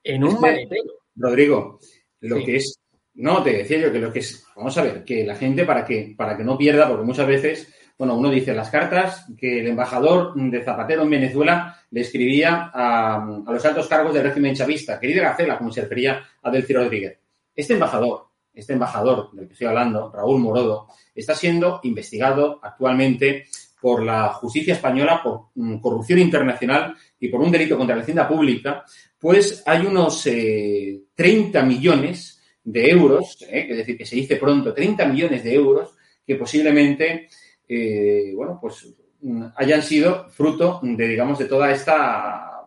En 0.03 0.23
un 0.23 0.39
maletero. 0.39 1.01
Rodrigo, 1.15 1.79
lo 2.19 2.45
que 2.45 2.57
es. 2.57 2.79
No, 3.15 3.41
te 3.41 3.53
decía 3.53 3.79
yo 3.79 3.91
que 3.91 3.99
lo 3.99 4.13
que 4.13 4.19
es. 4.19 4.45
Vamos 4.55 4.77
a 4.77 4.83
ver, 4.83 5.03
que 5.03 5.25
la 5.25 5.35
gente 5.35 5.65
para 5.65 5.83
que, 5.83 6.13
para 6.15 6.37
que 6.37 6.43
no 6.43 6.55
pierda, 6.55 6.87
porque 6.87 7.05
muchas 7.05 7.25
veces, 7.25 7.73
bueno, 7.97 8.15
uno 8.15 8.29
dice 8.29 8.53
las 8.53 8.69
cartas 8.69 9.25
que 9.35 9.61
el 9.61 9.67
embajador 9.67 10.35
de 10.35 10.63
Zapatero 10.63 11.01
en 11.01 11.09
Venezuela 11.09 11.75
le 11.89 12.01
escribía 12.01 12.69
a, 12.71 13.15
a 13.15 13.51
los 13.51 13.65
altos 13.65 13.87
cargos 13.87 14.13
del 14.13 14.23
régimen 14.23 14.53
chavista, 14.53 14.99
querida 14.99 15.23
Gacela, 15.23 15.57
como 15.57 15.71
se 15.71 15.81
refería 15.81 16.23
a 16.43 16.51
Delcy 16.51 16.73
Rodríguez. 16.73 17.22
Este 17.55 17.73
embajador, 17.73 18.27
este 18.53 18.73
embajador 18.73 19.31
del 19.33 19.47
que 19.47 19.53
estoy 19.53 19.67
hablando, 19.67 20.11
Raúl 20.11 20.39
Morodo, 20.39 20.87
está 21.13 21.35
siendo 21.35 21.79
investigado 21.83 22.59
actualmente 22.61 23.45
por 23.83 24.01
la 24.01 24.29
justicia 24.29 24.75
española 24.75 25.21
por 25.21 25.47
mm, 25.55 25.79
corrupción 25.79 26.19
internacional 26.19 26.95
y 27.19 27.27
por 27.27 27.41
un 27.41 27.51
delito 27.51 27.77
contra 27.77 27.95
la 27.95 28.01
hacienda 28.01 28.27
pública, 28.27 28.85
pues 29.19 29.61
hay 29.65 29.85
unos 29.85 30.25
eh, 30.27 31.01
30 31.13 31.61
millones 31.63 32.41
de 32.63 32.89
euros, 32.89 33.41
eh, 33.41 33.67
es 33.69 33.77
decir, 33.77 33.97
que 33.97 34.05
se 34.05 34.15
dice 34.15 34.37
pronto, 34.37 34.73
30 34.73 35.05
millones 35.05 35.43
de 35.43 35.53
euros 35.53 35.95
que 36.25 36.35
posiblemente, 36.35 37.27
eh, 37.67 38.31
bueno, 38.33 38.57
pues 38.61 38.87
mm, 39.21 39.47
hayan 39.57 39.81
sido 39.81 40.29
fruto 40.29 40.79
de, 40.81 41.07
digamos, 41.07 41.37
de 41.39 41.45
toda 41.45 41.71
esta, 41.71 42.65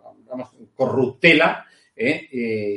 corruptela 0.75 1.65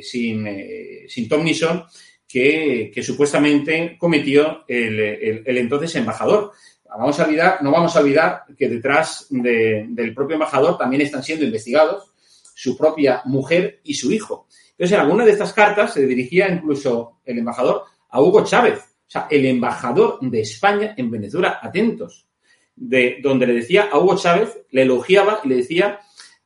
sin, 0.04 0.48
eh, 0.48 1.06
sin 1.08 1.28
ton 1.28 1.44
ni 1.44 1.54
son 1.54 1.84
que, 2.28 2.92
que 2.94 3.04
supuestamente 3.04 3.98
cometió 3.98 4.64
el, 4.68 5.00
el- 5.46 5.58
entonces 5.58 5.96
embajador. 5.96 6.52
Vamos 6.88 7.20
a 7.20 7.26
olvidar, 7.26 7.62
no 7.62 7.72
vamos 7.72 7.96
a 7.96 8.00
olvidar 8.00 8.44
que 8.58 8.70
detrás 8.70 9.28
de- 9.30 9.86
del 9.90 10.14
propio 10.14 10.36
embajador 10.36 10.78
también 10.78 11.02
están 11.02 11.24
siendo 11.24 11.46
investigados 11.46 12.12
su 12.56 12.78
propia 12.78 13.22
mujer 13.26 13.80
y 13.84 13.94
su 13.94 14.12
hijo. 14.12 14.48
Entonces, 14.72 14.96
en 14.96 15.02
alguna 15.02 15.26
de 15.26 15.32
estas 15.32 15.54
cartas 15.54 15.94
se 15.94 16.06
dirigía 16.06 16.48
incluso 16.50 17.20
el 17.26 17.38
embajador 17.40 17.84
a 18.10 18.22
Hugo 18.22 18.44
Chávez, 18.44 18.80
o 18.80 19.12
sea, 19.12 19.28
el 19.30 19.46
embajador 19.46 20.20
de 20.22 20.42
España 20.42 20.94
en 20.98 21.10
Venezuela, 21.12 21.60
atentos, 21.62 22.28
de 22.76 23.18
donde 23.22 23.46
le 23.48 23.54
decía 23.56 23.90
a 23.92 24.00
Hugo 24.00 24.16
Chávez, 24.18 24.58
le 24.72 24.84
elogiaba 24.84 25.42
y 25.44 25.50
le 25.50 25.56
decía 25.58 26.00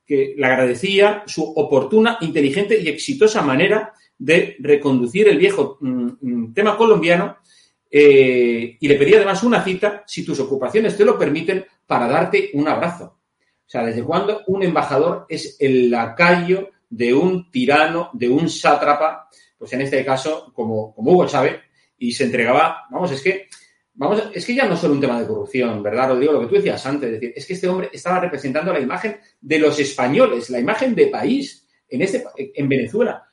que 0.06 0.34
le 0.38 0.46
agradecía 0.46 1.24
su 1.26 1.44
oportuna, 1.44 2.18
inteligente 2.22 2.80
y 2.80 2.90
exitosa 2.90 3.42
manera 3.42 3.94
de 4.18 4.58
reconducir 4.60 5.28
el 5.28 5.38
viejo 5.38 5.78
mm, 5.82 6.10
mm, 6.22 6.54
tema 6.54 6.78
colombiano 6.78 7.38
eh, 7.90 8.78
y 8.80 8.88
le 8.88 8.96
pedía 8.96 9.18
además 9.18 9.44
una 9.44 9.64
cita, 9.64 10.04
si 10.08 10.26
tus 10.26 10.40
ocupaciones 10.40 10.98
te 10.98 11.06
lo 11.06 11.18
permiten, 11.18 11.66
para 11.86 12.08
darte 12.08 12.50
un 12.54 12.68
abrazo. 12.68 13.20
O 13.66 13.70
sea, 13.70 13.86
¿desde 13.86 14.04
cuándo 14.04 14.42
un 14.48 14.64
embajador 14.64 15.26
es 15.30 15.58
el 15.60 15.92
lacayo 15.92 16.70
de 16.90 17.14
un 17.14 17.50
tirano, 17.52 18.10
de 18.14 18.30
un 18.30 18.50
sátrapa, 18.50 19.28
pues 19.58 19.74
en 19.74 19.82
este 19.82 20.04
caso, 20.04 20.52
como, 20.54 20.94
como 20.94 21.12
Hugo 21.12 21.28
Chávez, 21.28 21.60
y 21.98 22.12
se 22.12 22.26
entregaba, 22.26 22.84
vamos, 22.90 23.12
es 23.12 23.22
que, 23.22 23.48
vamos, 23.94 24.24
es 24.34 24.46
que 24.46 24.56
ya 24.56 24.66
no 24.66 24.74
es 24.74 24.80
solo 24.80 24.94
un 24.94 25.02
tema 25.02 25.20
de 25.20 25.28
corrupción, 25.28 25.84
¿verdad, 25.84 26.10
Rodrigo? 26.10 26.34
Lo 26.34 26.42
que 26.42 26.48
tú 26.48 26.56
decías 26.56 26.86
antes, 26.86 27.08
es 27.08 27.20
decir, 27.20 27.34
es 27.36 27.46
que 27.46 27.54
este 27.54 27.68
hombre 27.68 27.90
estaba 27.94 28.20
representando 28.20 28.74
la 28.74 28.80
imagen 28.80 29.18
de 29.40 29.60
los 29.60 29.80
españoles, 29.80 30.50
la 30.50 30.60
imagen 30.60 30.96
de 30.96 31.08
país 31.08 31.68
en, 31.88 32.02
este, 32.02 32.24
en 32.36 32.68
Venezuela. 32.68 33.24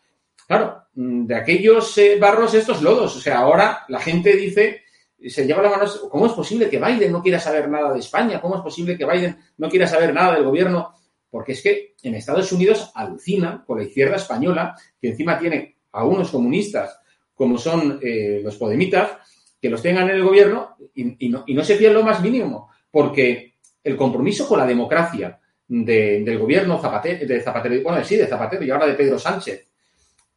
Claro, 0.47 0.85
mm, 0.95 1.27
de 1.27 1.35
aquellos 1.35 1.97
eh, 1.99 2.19
barros 2.21 2.55
estos 2.55 2.83
lodos. 2.83 3.17
O 3.17 3.21
sea, 3.21 3.39
ahora 3.39 3.85
la 3.89 4.01
gente 4.01 4.35
dice, 4.37 4.83
se 5.29 5.47
lleva 5.47 5.63
la 5.63 5.71
mano, 5.71 5.89
¿cómo 6.11 6.27
es 6.27 6.33
posible 6.33 6.69
que 6.69 6.79
Biden 6.79 7.13
no 7.13 7.23
quiera 7.23 7.39
saber 7.39 7.69
nada 7.69 7.93
de 7.93 8.01
España? 8.01 8.41
¿Cómo 8.41 8.57
es 8.57 8.63
posible 8.63 8.99
que 8.99 9.07
Biden 9.07 9.39
no 9.59 9.69
quiera 9.69 9.87
saber 9.87 10.13
nada 10.13 10.35
del 10.35 10.45
gobierno? 10.45 10.95
Porque 11.31 11.53
es 11.53 11.63
que 11.63 11.95
en 12.03 12.15
Estados 12.15 12.51
Unidos 12.53 12.91
alucina 12.95 13.63
con 13.65 13.79
la 13.79 13.85
izquierda 13.85 14.17
española, 14.17 14.75
que 15.01 15.11
encima 15.11 15.39
tiene 15.39 15.77
a 15.93 16.05
unos 16.05 16.31
comunistas 16.31 16.99
como 17.35 17.57
son 17.57 17.99
eh, 18.03 18.41
los 18.43 18.57
podemitas, 18.57 19.13
que 19.61 19.71
los 19.71 19.83
tengan 19.83 20.09
en 20.09 20.17
el 20.17 20.25
gobierno 20.25 20.77
y, 20.95 21.29
no, 21.29 21.45
y 21.47 21.55
no 21.55 21.63
se 21.65 21.77
fían 21.77 21.95
lo 21.95 22.03
más 22.03 22.21
mínimo, 22.23 22.71
porque 22.91 23.55
el 23.85 23.97
compromiso 23.97 24.49
con 24.49 24.59
la 24.59 24.67
democracia 24.67 25.39
de- 25.69 26.23
del 26.25 26.39
gobierno 26.39 26.79
Zapatero, 26.79 27.27
de 27.27 27.41
Zapatero, 27.41 27.83
bueno, 27.83 28.03
sí, 28.05 28.17
de 28.17 28.27
Zapatero 28.27 28.65
y 28.65 28.71
ahora 28.71 28.87
de 28.87 28.95
Pedro 28.95 29.19
Sánchez, 29.19 29.67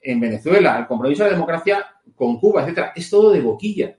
en 0.01 0.19
Venezuela, 0.19 0.77
el 0.79 0.87
compromiso 0.87 1.23
de 1.23 1.29
la 1.29 1.35
democracia 1.35 1.85
con 2.15 2.39
Cuba, 2.39 2.61
etcétera, 2.63 2.91
es 2.95 3.09
todo 3.09 3.31
de 3.31 3.39
boquilla. 3.41 3.95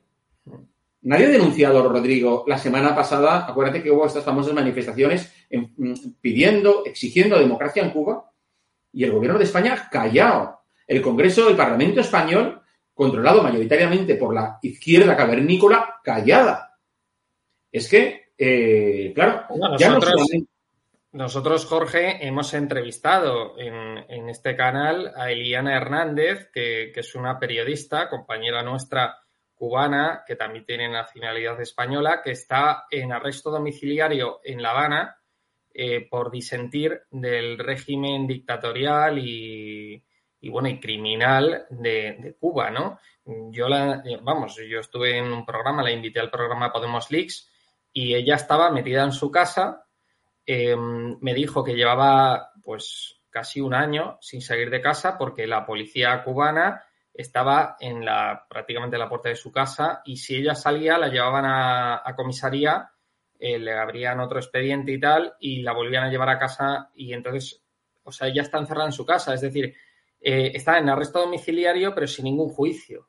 Nadie 1.03 1.27
ha 1.27 1.31
denunciado, 1.31 1.87
Rodrigo, 1.87 2.45
la 2.47 2.57
semana 2.57 2.95
pasada, 2.95 3.47
acuérdate 3.47 3.83
que 3.83 3.91
hubo 3.91 4.07
estas 4.07 4.25
famosas 4.25 4.55
manifestaciones 4.55 5.33
mm, 5.51 5.93
pidiendo, 6.21 6.83
exigiendo 6.87 7.39
democracia 7.39 7.83
en 7.83 7.91
Cuba, 7.91 8.31
y 8.93 9.05
el 9.05 9.13
gobierno 9.13 9.39
de 9.39 9.45
España 9.45 9.89
callado. 9.91 10.61
El 10.87 11.03
Congreso, 11.03 11.49
el 11.49 11.57
Parlamento 11.57 12.01
español, 12.01 12.61
controlado 12.95 13.43
mayoritariamente 13.43 14.15
por 14.15 14.33
la 14.35 14.59
izquierda 14.63 15.17
cavernícola, 15.17 15.97
callada. 16.03 16.79
Es 17.71 17.89
que, 17.89 18.29
eh, 18.39 19.13
claro, 19.15 19.47
Bueno, 19.51 19.77
ya 19.77 19.89
no 19.89 19.95
nosotros, 19.97 20.21
solamente- 20.21 20.51
nosotros, 21.13 21.67
Jorge, 21.67 22.27
hemos 22.27 22.55
entrevistado 22.55 23.59
en, 23.59 23.99
en 24.09 24.29
este 24.29 24.57
canal 24.57 25.13
a 25.17 25.31
Eliana 25.31 25.77
Hernández, 25.77 26.51
que, 26.53 26.91
que 26.95 27.01
es 27.01 27.15
una 27.15 27.39
periodista, 27.39 28.09
compañera 28.09 28.63
nuestra 28.63 29.19
cubana, 29.55 30.23
que 30.27 30.37
también 30.37 30.65
tiene 30.65 30.89
nacionalidad 30.89 31.61
española, 31.61 32.21
que 32.23 32.33
está 32.33 32.85
en 32.91 33.13
arresto 33.13 33.51
domiciliario 33.51 34.41
en 34.45 34.63
La 34.63 34.71
Habana 34.71 35.17
eh, 35.73 36.07
por 36.09 36.31
disentir 36.31 37.03
del 37.11 37.59
régimen 37.59 38.27
dictatorial 38.27 39.19
y, 39.19 40.03
y, 40.45 40.51
bueno, 40.51 40.69
y 40.69 40.79
criminal 40.79 41.67
de, 41.71 42.37
Cuba, 42.39 42.71
¿no? 42.71 42.99
Yo 43.51 43.69
la, 43.69 44.03
vamos, 44.21 44.57
yo 44.69 44.81
estuve 44.81 45.17
en 45.17 45.33
un 45.33 45.47
programa, 45.47 45.83
la 45.83 45.91
invité 45.91 46.21
al 46.21 46.31
programa 46.31 46.71
Podemos 46.71 47.11
Leaks 47.11 47.51
y 47.93 48.15
ella 48.15 48.35
estaba 48.35 48.71
metida 48.71 49.03
en 49.05 49.13
su 49.13 49.31
casa. 49.31 49.87
eh, 50.47 50.77
me 50.77 51.33
dijo 51.33 51.65
que 51.65 51.75
llevaba 51.75 52.51
pues 52.63 53.23
casi 53.31 53.63
un 53.63 53.73
año 53.73 54.19
sin 54.21 54.43
salir 54.43 54.69
de 54.69 54.83
casa 54.83 55.17
porque 55.17 55.47
la 55.47 55.65
policía 55.65 56.23
cubana 56.23 56.85
estaba 57.15 57.77
en 57.81 58.05
la 58.05 58.45
prácticamente 58.49 58.97
en 58.97 59.01
la 59.01 59.09
puerta 59.09 59.31
de 59.31 59.37
su 59.37 59.51
casa 59.51 60.03
y 60.05 60.19
si 60.19 60.37
ella 60.37 60.55
salía 60.55 60.99
la 60.99 61.09
llevaban 61.09 61.47
a, 61.47 62.03
a 62.05 62.15
comisaría, 62.15 62.91
eh, 63.39 63.59
le 63.59 63.73
abrían 63.73 64.21
otro 64.21 64.39
expediente 64.39 64.93
y 64.93 65.01
tal 65.01 65.35
y 65.41 65.63
la 65.63 65.73
volvían 65.73 66.05
a 66.05 66.11
llevar 66.11 66.29
a 66.29 66.39
casa 66.39 66.91
y 66.95 67.15
entonces, 67.15 67.65
o 68.03 68.13
sea, 68.13 68.29
ella 68.29 68.43
está 68.43 68.59
encerrada 68.59 68.87
en 68.87 68.93
su 68.93 69.07
casa, 69.07 69.33
es 69.33 69.41
decir, 69.41 69.75
eh, 70.25 70.53
está 70.55 70.79
en 70.79 70.89
arresto 70.89 71.21
domiciliario 71.21 71.95
pero 71.95 72.07
sin 72.07 72.25
ningún 72.25 72.49
juicio. 72.49 73.09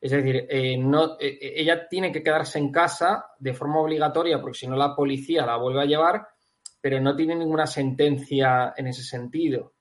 Es 0.00 0.10
decir, 0.10 0.46
eh, 0.50 0.76
no, 0.76 1.16
eh, 1.18 1.38
ella 1.56 1.88
tiene 1.88 2.12
que 2.12 2.22
quedarse 2.22 2.58
en 2.58 2.70
casa 2.70 3.26
de 3.38 3.54
forma 3.54 3.80
obligatoria 3.80 4.40
porque 4.40 4.58
si 4.58 4.66
no 4.66 4.76
la 4.76 4.94
policía 4.94 5.46
la 5.46 5.56
vuelve 5.56 5.80
a 5.82 5.86
llevar, 5.86 6.26
pero 6.80 7.00
no 7.00 7.16
tiene 7.16 7.34
ninguna 7.34 7.66
sentencia 7.66 8.74
en 8.76 8.86
ese 8.88 9.02
sentido. 9.02 9.74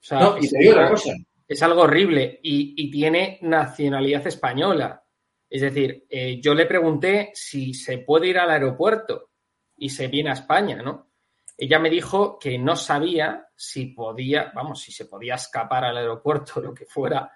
O 0.00 0.02
sea, 0.02 0.20
No, 0.20 0.38
y 0.40 0.46
es, 0.46 0.50
te 0.50 0.58
digo 0.58 0.72
una 0.72 0.82
algo, 0.84 0.94
cosa. 0.94 1.12
es 1.46 1.62
algo 1.62 1.82
horrible 1.82 2.40
y, 2.42 2.74
y 2.76 2.90
tiene 2.90 3.38
nacionalidad 3.42 4.26
española. 4.26 5.02
Es 5.50 5.60
decir, 5.60 6.06
eh, 6.08 6.40
yo 6.40 6.54
le 6.54 6.66
pregunté 6.66 7.30
si 7.34 7.74
se 7.74 7.98
puede 7.98 8.28
ir 8.28 8.38
al 8.38 8.50
aeropuerto 8.50 9.30
y 9.76 9.90
se 9.90 10.08
viene 10.08 10.30
a 10.30 10.34
España, 10.34 10.82
¿no? 10.82 11.10
Ella 11.58 11.78
me 11.78 11.90
dijo 11.90 12.38
que 12.38 12.58
no 12.58 12.76
sabía 12.76 13.48
si 13.54 13.86
podía, 13.86 14.52
vamos, 14.54 14.80
si 14.80 14.92
se 14.92 15.06
podía 15.06 15.36
escapar 15.36 15.84
al 15.84 15.96
aeropuerto 15.96 16.54
o 16.56 16.62
lo 16.62 16.74
que 16.74 16.84
fuera, 16.84 17.30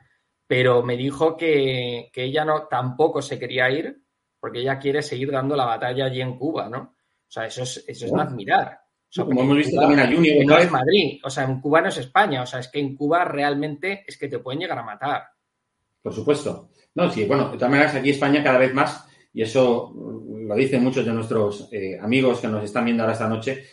pero 0.47 0.83
me 0.83 0.97
dijo 0.97 1.37
que, 1.37 2.11
que 2.13 2.25
ella 2.25 2.45
no 2.45 2.67
tampoco 2.67 3.23
se 3.23 3.39
quería 3.39 3.71
ir 3.71 4.03
porque 4.41 4.61
ella 4.61 4.79
quiere 4.79 5.03
seguir 5.03 5.31
dando 5.31 5.55
la 5.55 5.67
batalla 5.67 6.07
allí 6.07 6.21
en 6.21 6.37
Cuba, 6.37 6.69
¿no? 6.69 6.79
O 6.79 7.31
sea, 7.31 7.47
eso 7.47 7.63
es, 7.63 7.85
eso 7.87 8.07
es 8.07 8.13
de 8.13 8.21
admirar. 8.21 8.81
O 8.83 9.13
sea, 9.13 9.25
como 9.25 9.43
hemos 9.43 9.57
visto 9.59 9.77
Cuba 9.77 9.83
también 9.83 10.01
a 10.01 10.13
Junior 10.13 10.47
no 10.47 10.59
es. 10.59 10.71
Madrid, 10.71 11.21
o 11.23 11.31
sea, 11.31 11.45
en 11.45 11.61
Cuba 11.61 11.81
no 11.81 11.89
es 11.89 11.99
España, 11.99 12.43
o 12.43 12.47
sea, 12.47 12.61
es 12.61 12.69
que 12.69 12.81
en 12.81 12.97
Cuba 12.97 13.25
realmente 13.25 14.05
es 14.07 14.17
que 14.17 14.29
te 14.29 14.39
pueden 14.39 14.61
llegar 14.61 14.79
a 14.79 14.83
matar. 14.83 15.25
Por 16.03 16.13
supuesto. 16.15 16.71
No, 16.95 17.11
sí, 17.11 17.25
bueno, 17.25 17.51
de 17.51 17.57
todas 17.57 17.71
maneras 17.71 17.95
aquí 17.95 18.11
España 18.11 18.43
cada 18.43 18.59
vez 18.59 18.75
más, 18.75 19.07
y 19.33 19.43
eso 19.43 19.91
mm, 19.95 20.49
lo 20.49 20.55
dicen 20.55 20.83
muchos 20.83 21.05
de 21.05 21.13
nuestros 21.13 21.69
eh, 21.73 21.99
amigos 22.01 22.41
que 22.41 22.49
nos 22.49 22.65
están 22.65 22.85
viendo 22.85 23.03
ahora 23.03 23.13
esta 23.15 23.29
noche, 23.29 23.65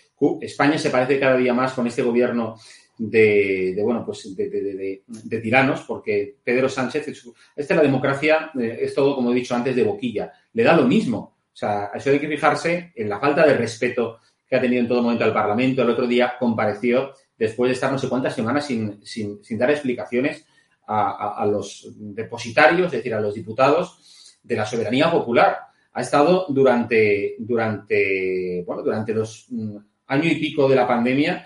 España 0.41 0.78
se 0.78 0.89
parece 0.89 1.20
cada 1.20 1.38
día 1.38 1.54
más 1.54 1.74
con 1.74 1.86
este 1.86 2.02
gobierno 2.02 2.56
de, 2.98 3.74
de, 3.76 3.84
bueno, 3.84 4.04
pues 4.04 4.36
de, 4.36 5.39
tiranos, 5.41 5.82
porque 5.82 6.38
Pedro 6.43 6.67
Sánchez, 6.67 7.08
es- 7.10 7.30
esta 7.56 7.76
la 7.76 7.84
democracia 7.84 8.52
eh, 8.60 8.80
es 8.82 8.96
todo, 8.96 9.15
como 9.15 9.32
he 9.32 9.36
dicho 9.36 9.54
antes, 9.56 9.76
de 9.76 9.84
boquilla. 9.84 10.32
Le 10.54 10.63
da 10.63 10.76
lo 10.76 10.84
mismo. 10.88 11.38
O 11.54 11.56
sea, 11.56 11.91
eso 11.93 12.10
hay 12.10 12.20
que 12.20 12.28
fijarse 12.28 12.91
en 12.96 13.10
la 13.10 13.20
falta 13.20 13.46
de 13.46 13.56
respeto 13.56 14.20
que 14.50 14.56
ha 14.56 14.62
tenido 14.62 14.82
en 14.82 14.88
todo 14.88 15.04
momento 15.04 15.24
al 15.24 15.34
Parlamento. 15.34 15.82
El 15.84 15.89
otro 15.91 16.08
día 16.08 16.34
compareció 16.39 17.12
después 17.38 17.70
de 17.70 17.74
estar 17.74 17.91
no 17.91 18.00
sé 18.00 18.10
cuántas 18.10 18.34
semanas 18.34 18.65
sin, 18.65 19.06
sin, 19.06 19.39
dar 19.58 19.70
explicaciones 19.70 20.46
a 20.89 21.46
los 21.52 21.91
depositarios, 21.98 22.86
es 22.88 22.91
decir, 23.00 23.13
a 23.13 23.20
los 23.20 23.34
diputados 23.36 24.00
de 24.48 24.56
la 24.56 24.66
soberanía 24.66 25.12
popular. 25.12 25.58
Ha 25.94 26.02
estado 26.02 26.46
durante, 26.50 27.36
durante, 27.40 28.64
bueno, 28.66 28.82
durante 28.84 29.14
los 29.14 29.48
mm, 29.50 29.78
año 30.08 30.32
y 30.32 30.36
pico 30.36 30.70
de 30.70 30.76
la 30.76 30.88
pandemia, 30.88 31.46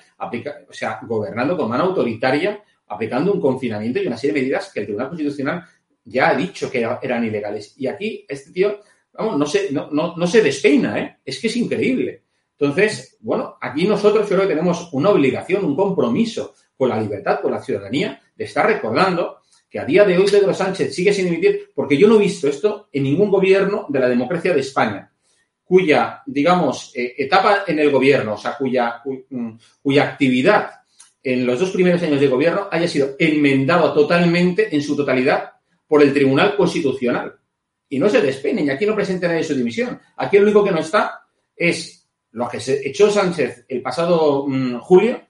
o 0.70 0.74
sea, 0.74 1.00
gobernando 1.04 1.58
con 1.58 1.70
mano 1.70 1.86
autoritaria, 1.86 2.62
aplicando 2.88 3.34
un 3.34 3.42
confinamiento 3.42 4.00
y 4.00 4.08
una 4.08 4.18
serie 4.18 4.36
de 4.36 4.42
medidas 4.42 4.72
que 4.72 4.82
el 4.82 4.86
Tribunal 4.86 5.10
Constitucional 5.10 5.64
ya 6.04 6.30
ha 6.30 6.36
dicho 6.36 6.70
que 6.70 6.88
eran 7.02 7.24
ilegales. 7.24 7.74
Y 7.78 7.88
aquí 7.88 8.26
este 8.28 8.52
tío, 8.52 8.80
vamos, 9.14 9.38
no 9.38 9.46
se, 9.46 9.72
no, 9.72 9.90
no, 9.92 10.16
no 10.16 10.28
se 10.28 10.42
despeina, 10.42 11.00
¿eh? 11.00 11.18
Es 11.26 11.40
que 11.40 11.48
es 11.48 11.58
increíble. 11.58 12.24
Entonces, 12.60 13.18
bueno, 13.22 13.58
aquí 13.60 13.88
nosotros 13.88 14.28
creo 14.28 14.42
que 14.42 14.48
tenemos 14.48 14.90
una 14.94 15.10
obligación, 15.10 15.66
un 15.66 15.76
compromiso 15.76 16.54
con 16.78 16.90
la 16.90 17.02
libertad, 17.02 17.40
con 17.42 17.52
la 17.52 17.62
ciudadanía, 17.62 18.22
de 18.36 18.44
estar 18.44 18.68
recordando 18.68 19.41
que 19.72 19.80
a 19.80 19.86
día 19.86 20.04
de 20.04 20.18
hoy 20.18 20.26
Pedro 20.30 20.54
Sánchez 20.54 20.94
sigue 20.94 21.14
sin 21.14 21.28
emitir, 21.28 21.72
porque 21.74 21.98
yo 21.98 22.10
no 22.10 22.16
he 22.16 22.20
visto 22.20 22.50
esto 22.50 22.90
en 22.92 23.04
ningún 23.04 23.32
gobierno 23.32 23.86
de 23.88 24.00
la 24.00 24.10
democracia 24.10 24.54
de 24.54 24.60
España, 24.60 25.10
cuya, 25.64 26.22
digamos, 26.26 26.92
eh, 26.94 27.16
etapa 27.18 27.64
en 27.66 27.80
el 27.80 27.90
gobierno, 27.90 28.34
o 28.34 28.38
sea, 28.38 28.58
cuya, 28.58 29.02
mm, 29.06 29.52
cuya 29.82 30.04
actividad 30.04 30.72
en 31.24 31.46
los 31.46 31.58
dos 31.58 31.72
primeros 31.72 32.04
años 32.04 32.20
de 32.20 32.28
gobierno 32.28 32.68
haya 32.70 32.88
sido 32.88 33.16
enmendado 33.18 33.94
totalmente, 33.94 34.76
en 34.76 34.82
su 34.82 34.94
totalidad, 34.94 35.52
por 35.88 36.04
el 36.04 36.14
Tribunal 36.14 36.58
Constitucional. 36.58 37.34
Y 37.88 37.98
no 37.98 38.10
se 38.10 38.22
despeinen, 38.22 38.66
y 38.66 38.70
aquí 38.72 38.86
no 38.86 38.96
presenta 38.96 39.30
nadie 39.30 39.44
su 39.44 39.56
dimisión. 39.56 39.98
Aquí 40.18 40.36
lo 40.36 40.44
único 40.44 40.66
que 40.66 40.72
no 40.72 40.80
está 40.80 41.22
es 41.56 42.06
lo 42.32 42.50
que 42.50 42.60
se 42.60 42.86
echó 42.86 43.10
Sánchez 43.10 43.66
el 43.70 43.82
pasado 43.82 44.46
mm, 44.48 44.80
julio. 44.80 45.22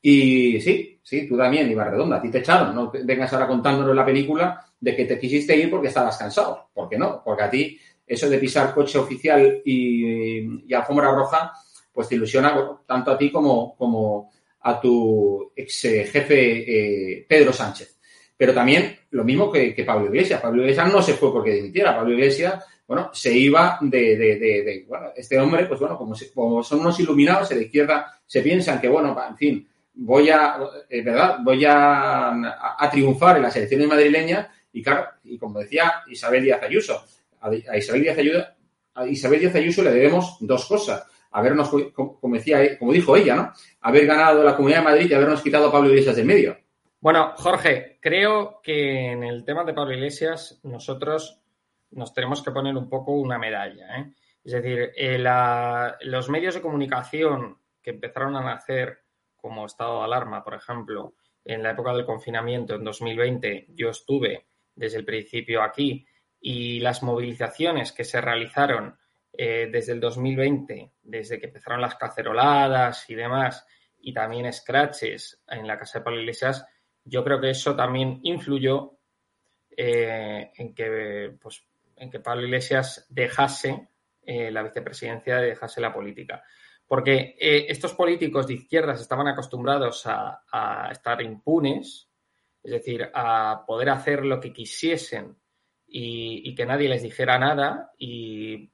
Y 0.00 0.60
sí, 0.60 0.91
sí, 1.02 1.26
tú 1.28 1.36
también, 1.36 1.70
Iba 1.70 1.84
Redonda, 1.84 2.16
a 2.16 2.22
ti 2.22 2.30
te 2.30 2.38
echaron. 2.38 2.74
No 2.74 2.90
vengas 3.04 3.32
ahora 3.32 3.46
contándonos 3.46 3.94
la 3.94 4.04
película 4.04 4.64
de 4.80 4.96
que 4.96 5.04
te 5.04 5.18
quisiste 5.18 5.56
ir 5.56 5.70
porque 5.70 5.88
estabas 5.88 6.16
cansado. 6.16 6.68
¿Por 6.72 6.88
qué 6.88 6.98
no? 6.98 7.22
Porque 7.24 7.42
a 7.42 7.50
ti 7.50 7.78
eso 8.06 8.28
de 8.28 8.38
pisar 8.38 8.74
coche 8.74 8.98
oficial 8.98 9.62
y, 9.64 10.72
alfombra 10.74 11.12
roja, 11.12 11.52
pues 11.92 12.08
te 12.08 12.14
ilusiona 12.14 12.54
tanto 12.86 13.10
a 13.10 13.18
ti 13.18 13.30
como, 13.30 13.76
como 13.76 14.30
a 14.60 14.80
tu 14.80 15.52
ex 15.54 15.80
jefe 15.82 17.16
eh, 17.16 17.26
Pedro 17.28 17.52
Sánchez. 17.52 17.98
Pero 18.36 18.52
también 18.52 18.98
lo 19.10 19.24
mismo 19.24 19.50
que, 19.50 19.74
Pablo 19.86 20.06
Iglesias. 20.06 20.40
Pablo 20.40 20.62
Iglesias 20.62 20.92
no 20.92 21.00
se 21.00 21.14
fue 21.14 21.32
porque 21.32 21.52
dimitiera. 21.52 21.94
Pablo 21.94 22.12
Iglesias, 22.12 22.64
bueno, 22.86 23.10
se 23.12 23.32
iba 23.32 23.78
de, 23.80 24.84
bueno, 24.88 25.10
este 25.14 25.38
hombre, 25.38 25.66
pues 25.66 25.78
bueno, 25.78 25.96
como, 25.96 26.14
como, 26.34 26.62
son 26.62 26.80
unos 26.80 26.98
iluminados, 26.98 27.50
de 27.50 27.62
izquierda 27.62 28.20
se 28.26 28.42
piensan 28.42 28.80
que, 28.80 28.88
bueno, 28.88 29.16
en 29.28 29.36
fin, 29.36 29.68
voy 29.94 30.30
a, 30.30 30.56
eh, 30.88 31.02
¿verdad? 31.02 31.38
Voy 31.42 31.64
a, 31.64 32.30
a, 32.78 32.90
triunfar 32.90 33.36
en 33.36 33.42
las 33.42 33.56
elecciones 33.56 33.88
madrileñas 33.88 34.48
y 34.72 34.82
y 35.24 35.38
como 35.38 35.60
decía 35.60 36.02
Isabel 36.08 36.42
Díaz 36.42 36.62
Ayuso, 36.62 37.04
a, 37.40 37.54
Isabel 37.54 38.02
Díaz 39.40 39.54
Ayuso, 39.54 39.82
le 39.82 39.90
debemos 39.90 40.36
dos 40.40 40.66
cosas 40.66 41.06
habernos, 41.32 41.70
como, 41.94 42.34
decía, 42.34 42.78
como 42.78 42.92
dijo 42.92 43.16
ella, 43.16 43.34
¿no? 43.34 43.52
Haber 43.80 44.06
ganado 44.06 44.44
la 44.44 44.54
Comunidad 44.54 44.80
de 44.80 44.84
Madrid 44.84 45.10
y 45.10 45.14
habernos 45.14 45.42
quitado 45.42 45.68
a 45.68 45.72
Pablo 45.72 45.88
Iglesias 45.88 46.16
del 46.16 46.26
medio. 46.26 46.56
Bueno, 47.00 47.32
Jorge, 47.36 47.98
creo 48.00 48.60
que 48.62 49.10
en 49.10 49.24
el 49.24 49.44
tema 49.44 49.64
de 49.64 49.74
Pablo 49.74 49.94
Iglesias 49.94 50.60
nosotros 50.62 51.40
nos 51.90 52.14
tenemos 52.14 52.42
que 52.42 52.52
poner 52.52 52.76
un 52.76 52.88
poco 52.88 53.12
una 53.12 53.38
medalla. 53.38 53.98
¿eh? 53.98 54.12
Es 54.44 54.52
decir, 54.52 54.92
eh, 54.96 55.18
los 56.02 56.28
medios 56.28 56.54
de 56.54 56.60
comunicación 56.60 57.58
que 57.82 57.90
empezaron 57.90 58.36
a 58.36 58.42
nacer 58.42 59.01
como 59.42 59.66
estado 59.66 59.98
de 59.98 60.04
alarma, 60.04 60.42
por 60.42 60.54
ejemplo, 60.54 61.14
en 61.44 61.62
la 61.62 61.72
época 61.72 61.92
del 61.92 62.06
confinamiento 62.06 62.76
en 62.76 62.84
2020, 62.84 63.66
yo 63.74 63.90
estuve 63.90 64.46
desde 64.74 64.98
el 64.98 65.04
principio 65.04 65.62
aquí 65.62 66.06
y 66.40 66.80
las 66.80 67.02
movilizaciones 67.02 67.92
que 67.92 68.04
se 68.04 68.20
realizaron 68.20 68.96
eh, 69.32 69.68
desde 69.70 69.92
el 69.92 70.00
2020, 70.00 70.92
desde 71.02 71.40
que 71.40 71.46
empezaron 71.46 71.80
las 71.80 71.96
caceroladas 71.96 73.10
y 73.10 73.14
demás, 73.14 73.66
y 74.00 74.14
también 74.14 74.52
scratches 74.52 75.42
en 75.48 75.66
la 75.66 75.78
casa 75.78 75.98
de 75.98 76.04
Pablo 76.04 76.20
Iglesias, 76.20 76.64
yo 77.04 77.24
creo 77.24 77.40
que 77.40 77.50
eso 77.50 77.74
también 77.74 78.20
influyó 78.22 78.98
eh, 79.76 80.50
en, 80.54 80.74
que, 80.74 81.36
pues, 81.40 81.64
en 81.96 82.10
que 82.10 82.20
Pablo 82.20 82.44
Iglesias 82.44 83.06
dejase 83.08 83.88
eh, 84.24 84.50
la 84.50 84.62
vicepresidencia, 84.62 85.38
dejase 85.38 85.80
la 85.80 85.92
política. 85.92 86.44
Porque 86.92 87.36
estos 87.40 87.94
políticos 87.94 88.46
de 88.46 88.52
izquierdas 88.52 89.00
estaban 89.00 89.26
acostumbrados 89.26 90.02
a, 90.04 90.90
estar 90.92 91.22
impunes, 91.22 92.06
es 92.62 92.70
decir, 92.70 93.10
a 93.14 93.64
poder 93.66 93.88
hacer 93.88 94.26
lo 94.26 94.38
que 94.38 94.52
quisiesen 94.52 95.34
y, 95.86 96.54
que 96.54 96.66
nadie 96.66 96.90
les 96.90 97.02
dijera 97.02 97.38
nada 97.38 97.92
y 97.96 98.70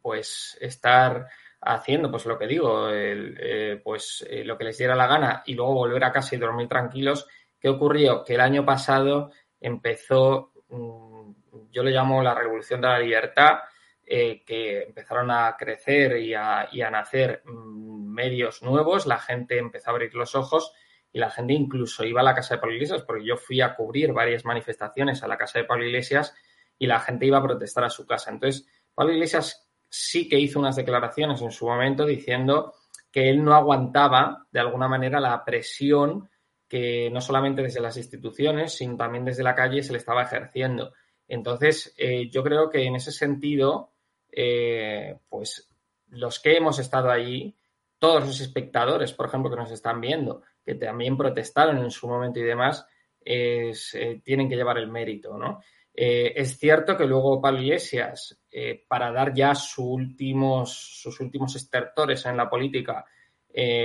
pues 0.00 0.56
estar 0.60 1.26
haciendo 1.60 2.12
pues 2.12 2.26
lo 2.26 2.38
que 2.38 2.46
digo, 2.46 2.90
eh, 2.92 3.80
pues 3.82 4.24
eh, 4.30 4.44
lo 4.44 4.56
que 4.56 4.62
les 4.62 4.78
diera 4.78 4.94
la 4.94 5.08
gana 5.08 5.42
y 5.44 5.54
luego 5.54 5.74
volver 5.74 6.04
a 6.04 6.12
casa 6.12 6.36
y 6.36 6.38
dormir 6.38 6.68
tranquilos. 6.68 7.26
¿Qué 7.58 7.68
ocurrió? 7.68 8.22
Que 8.22 8.34
el 8.34 8.40
año 8.40 8.64
pasado 8.64 9.32
empezó, 9.60 10.52
mm, 10.68 11.32
yo 11.72 11.82
le 11.82 11.90
llamo 11.90 12.22
la 12.22 12.36
revolución 12.36 12.80
de 12.80 12.86
la 12.86 13.00
libertad, 13.00 13.58
eh, 14.10 14.42
que 14.44 14.84
empezaron 14.84 15.30
a 15.30 15.54
crecer 15.58 16.16
y 16.16 16.32
a, 16.32 16.68
nacer 16.90 17.42
mm, 17.44 18.10
medios 18.10 18.62
nuevos, 18.62 19.06
la 19.06 19.18
gente 19.18 19.58
empezó 19.58 19.90
a 19.90 19.92
abrir 19.92 20.14
los 20.14 20.34
ojos 20.34 20.72
y 21.12 21.18
la 21.18 21.30
gente 21.30 21.52
incluso 21.52 22.04
iba 22.04 22.22
a 22.22 22.24
la 22.24 22.34
casa 22.34 22.54
de 22.54 22.60
Pablo 22.60 22.74
Iglesias, 22.74 23.02
porque 23.02 23.26
yo 23.26 23.36
fui 23.36 23.60
a 23.60 23.74
cubrir 23.74 24.12
varias 24.12 24.44
manifestaciones 24.44 25.22
a 25.22 25.28
la 25.28 25.36
casa 25.36 25.58
de 25.58 25.66
Pablo 25.66 25.84
Iglesias 25.84 26.34
y 26.78 26.86
la 26.86 27.00
gente 27.00 27.26
iba 27.26 27.38
a 27.38 27.42
protestar 27.42 27.84
a 27.84 27.90
su 27.90 28.06
casa. 28.06 28.30
Entonces, 28.30 28.66
Pablo 28.94 29.12
Iglesias 29.12 29.68
sí 29.90 30.28
que 30.28 30.38
hizo 30.38 30.58
unas 30.58 30.76
declaraciones 30.76 31.42
en 31.42 31.50
su 31.50 31.66
momento 31.66 32.06
diciendo 32.06 32.74
que 33.10 33.28
él 33.28 33.44
no 33.44 33.54
aguantaba 33.54 34.46
de 34.50 34.60
alguna 34.60 34.88
manera 34.88 35.20
la 35.20 35.44
presión 35.44 36.28
que 36.66 37.10
no 37.10 37.20
solamente 37.20 37.62
desde 37.62 37.80
las 37.80 37.96
instituciones, 37.96 38.74
sino 38.74 38.96
también 38.96 39.24
desde 39.24 39.42
la 39.42 39.54
calle 39.54 39.82
se 39.82 39.92
le 39.92 39.98
estaba 39.98 40.22
ejerciendo. 40.22 40.92
Entonces, 41.26 41.94
eh, 41.98 42.30
yo 42.30 42.42
creo 42.42 42.70
que 42.70 42.84
en 42.84 42.96
ese 42.96 43.12
sentido, 43.12 43.92
eh, 44.30 45.16
pues 45.28 45.68
los 46.08 46.40
que 46.40 46.56
hemos 46.56 46.78
estado 46.78 47.10
allí, 47.10 47.54
todos 47.98 48.24
los 48.24 48.40
espectadores, 48.40 49.12
por 49.12 49.26
ejemplo, 49.26 49.50
que 49.50 49.56
nos 49.56 49.70
están 49.70 50.00
viendo, 50.00 50.42
que 50.64 50.74
también 50.74 51.16
protestaron 51.16 51.78
en 51.78 51.90
su 51.90 52.08
momento 52.08 52.38
y 52.38 52.44
demás, 52.44 52.86
eh, 53.24 53.72
tienen 54.24 54.48
que 54.48 54.56
llevar 54.56 54.78
el 54.78 54.88
mérito, 54.88 55.36
¿no? 55.36 55.60
Eh, 55.92 56.32
es 56.36 56.56
cierto 56.58 56.96
que 56.96 57.06
luego 57.06 57.40
Pablo 57.40 57.60
Iglesias, 57.60 58.40
para 58.86 59.10
dar 59.10 59.34
ya 59.34 59.54
sus 59.54 59.78
últimos, 59.78 60.72
sus 60.72 61.18
últimos 61.20 61.56
estertores 61.56 62.24
en 62.26 62.36
la 62.36 62.48
política, 62.48 63.04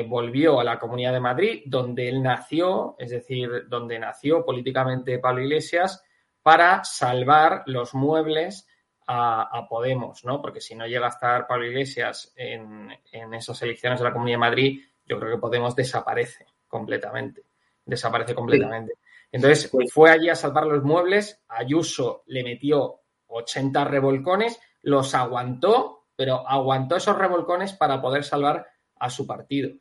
volvió 0.07 0.59
a 0.59 0.63
la 0.63 0.77
Comunidad 0.77 1.13
de 1.13 1.19
Madrid, 1.19 1.63
donde 1.65 2.07
él 2.07 2.21
nació, 2.21 2.95
es 2.99 3.09
decir, 3.09 3.67
donde 3.67 3.97
nació 3.97 4.45
políticamente 4.45 5.17
Pablo 5.17 5.41
Iglesias, 5.41 6.03
para 6.43 6.83
salvar 6.83 7.63
los 7.65 7.95
muebles 7.95 8.67
a, 9.07 9.65
Podemos, 9.69 10.23
¿no? 10.25 10.41
Porque 10.41 10.61
si 10.61 10.75
no 10.75 10.87
llega 10.87 11.07
a 11.07 11.09
estar 11.09 11.47
Pablo 11.47 11.65
Iglesias 11.65 12.33
en, 12.35 12.91
esas 13.33 13.61
elecciones 13.61 13.99
de 13.99 14.05
la 14.05 14.13
Comunidad 14.13 14.35
de 14.35 14.39
Madrid, 14.39 14.81
yo 15.05 15.19
creo 15.19 15.35
que 15.35 15.41
Podemos 15.41 15.75
desaparece 15.75 16.45
completamente. 16.67 17.43
Desaparece 17.85 18.33
completamente. 18.35 18.93
Entonces 19.31 19.71
fue 19.91 20.11
allí 20.11 20.29
a 20.29 20.35
salvar 20.35 20.65
los 20.65 20.83
muebles, 20.83 21.43
Ayuso 21.49 22.23
le 22.27 22.43
metió 22.43 23.01
80 23.27 23.83
revolcones, 23.85 24.59
los 24.83 25.15
aguantó, 25.15 26.05
pero 26.15 26.47
aguantó 26.47 26.97
esos 26.97 27.17
revolcones 27.17 27.73
para 27.73 27.99
poder 28.01 28.23
salvar 28.23 28.67
a 28.99 29.09
su 29.09 29.25
partido. 29.25 29.71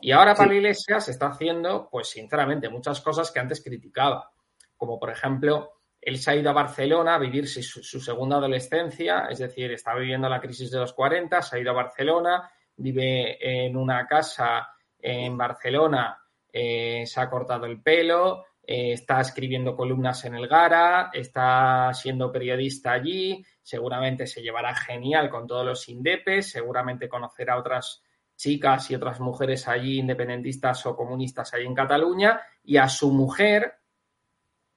Y 0.00 0.10
ahora 0.10 0.34
Pablo 0.34 0.54
Iglesias 0.54 1.08
está 1.08 1.28
haciendo, 1.28 1.88
pues 1.90 2.08
sinceramente, 2.10 2.68
muchas 2.68 3.00
cosas 3.00 3.30
que 3.30 3.38
antes 3.38 3.62
criticaba, 3.62 4.30
como 4.76 4.98
por 4.98 5.10
ejemplo, 5.10 5.75
él 6.06 6.18
se 6.18 6.30
ha 6.30 6.36
ido 6.36 6.50
a 6.50 6.52
Barcelona 6.52 7.16
a 7.16 7.18
vivir 7.18 7.48
su, 7.48 8.00
segunda 8.00 8.36
adolescencia, 8.36 9.26
es 9.28 9.40
decir, 9.40 9.72
está 9.72 9.92
viviendo 9.96 10.28
la 10.28 10.40
crisis 10.40 10.70
de 10.70 10.78
los 10.78 10.92
40, 10.92 11.42
se 11.42 11.56
ha 11.56 11.58
ido 11.58 11.72
a 11.72 11.82
Barcelona, 11.82 12.48
vive 12.76 13.36
en 13.40 13.76
una 13.76 14.06
casa 14.06 14.68
en 15.00 15.36
Barcelona, 15.36 16.16
eh, 16.52 17.02
se 17.04 17.20
ha 17.20 17.28
cortado 17.28 17.66
el 17.66 17.82
pelo, 17.82 18.44
eh, 18.62 18.92
está 18.92 19.20
escribiendo 19.20 19.74
columnas 19.74 20.24
en 20.26 20.36
el 20.36 20.46
Gara, 20.46 21.10
está 21.12 21.92
siendo 21.92 22.30
periodista 22.30 22.92
allí, 22.92 23.44
seguramente 23.60 24.28
se 24.28 24.42
llevará 24.42 24.76
genial 24.76 25.28
con 25.28 25.48
todos 25.48 25.66
los 25.66 25.88
indepes, 25.88 26.52
seguramente 26.52 27.08
conocerá 27.08 27.54
a 27.54 27.58
otras 27.58 28.04
chicas 28.36 28.92
y 28.92 28.94
otras 28.94 29.18
mujeres 29.18 29.66
allí, 29.66 29.98
independentistas 29.98 30.86
o 30.86 30.94
comunistas 30.94 31.52
allí 31.52 31.66
en 31.66 31.74
Cataluña, 31.74 32.40
y 32.62 32.76
a 32.76 32.88
su 32.88 33.10
mujer, 33.10 33.75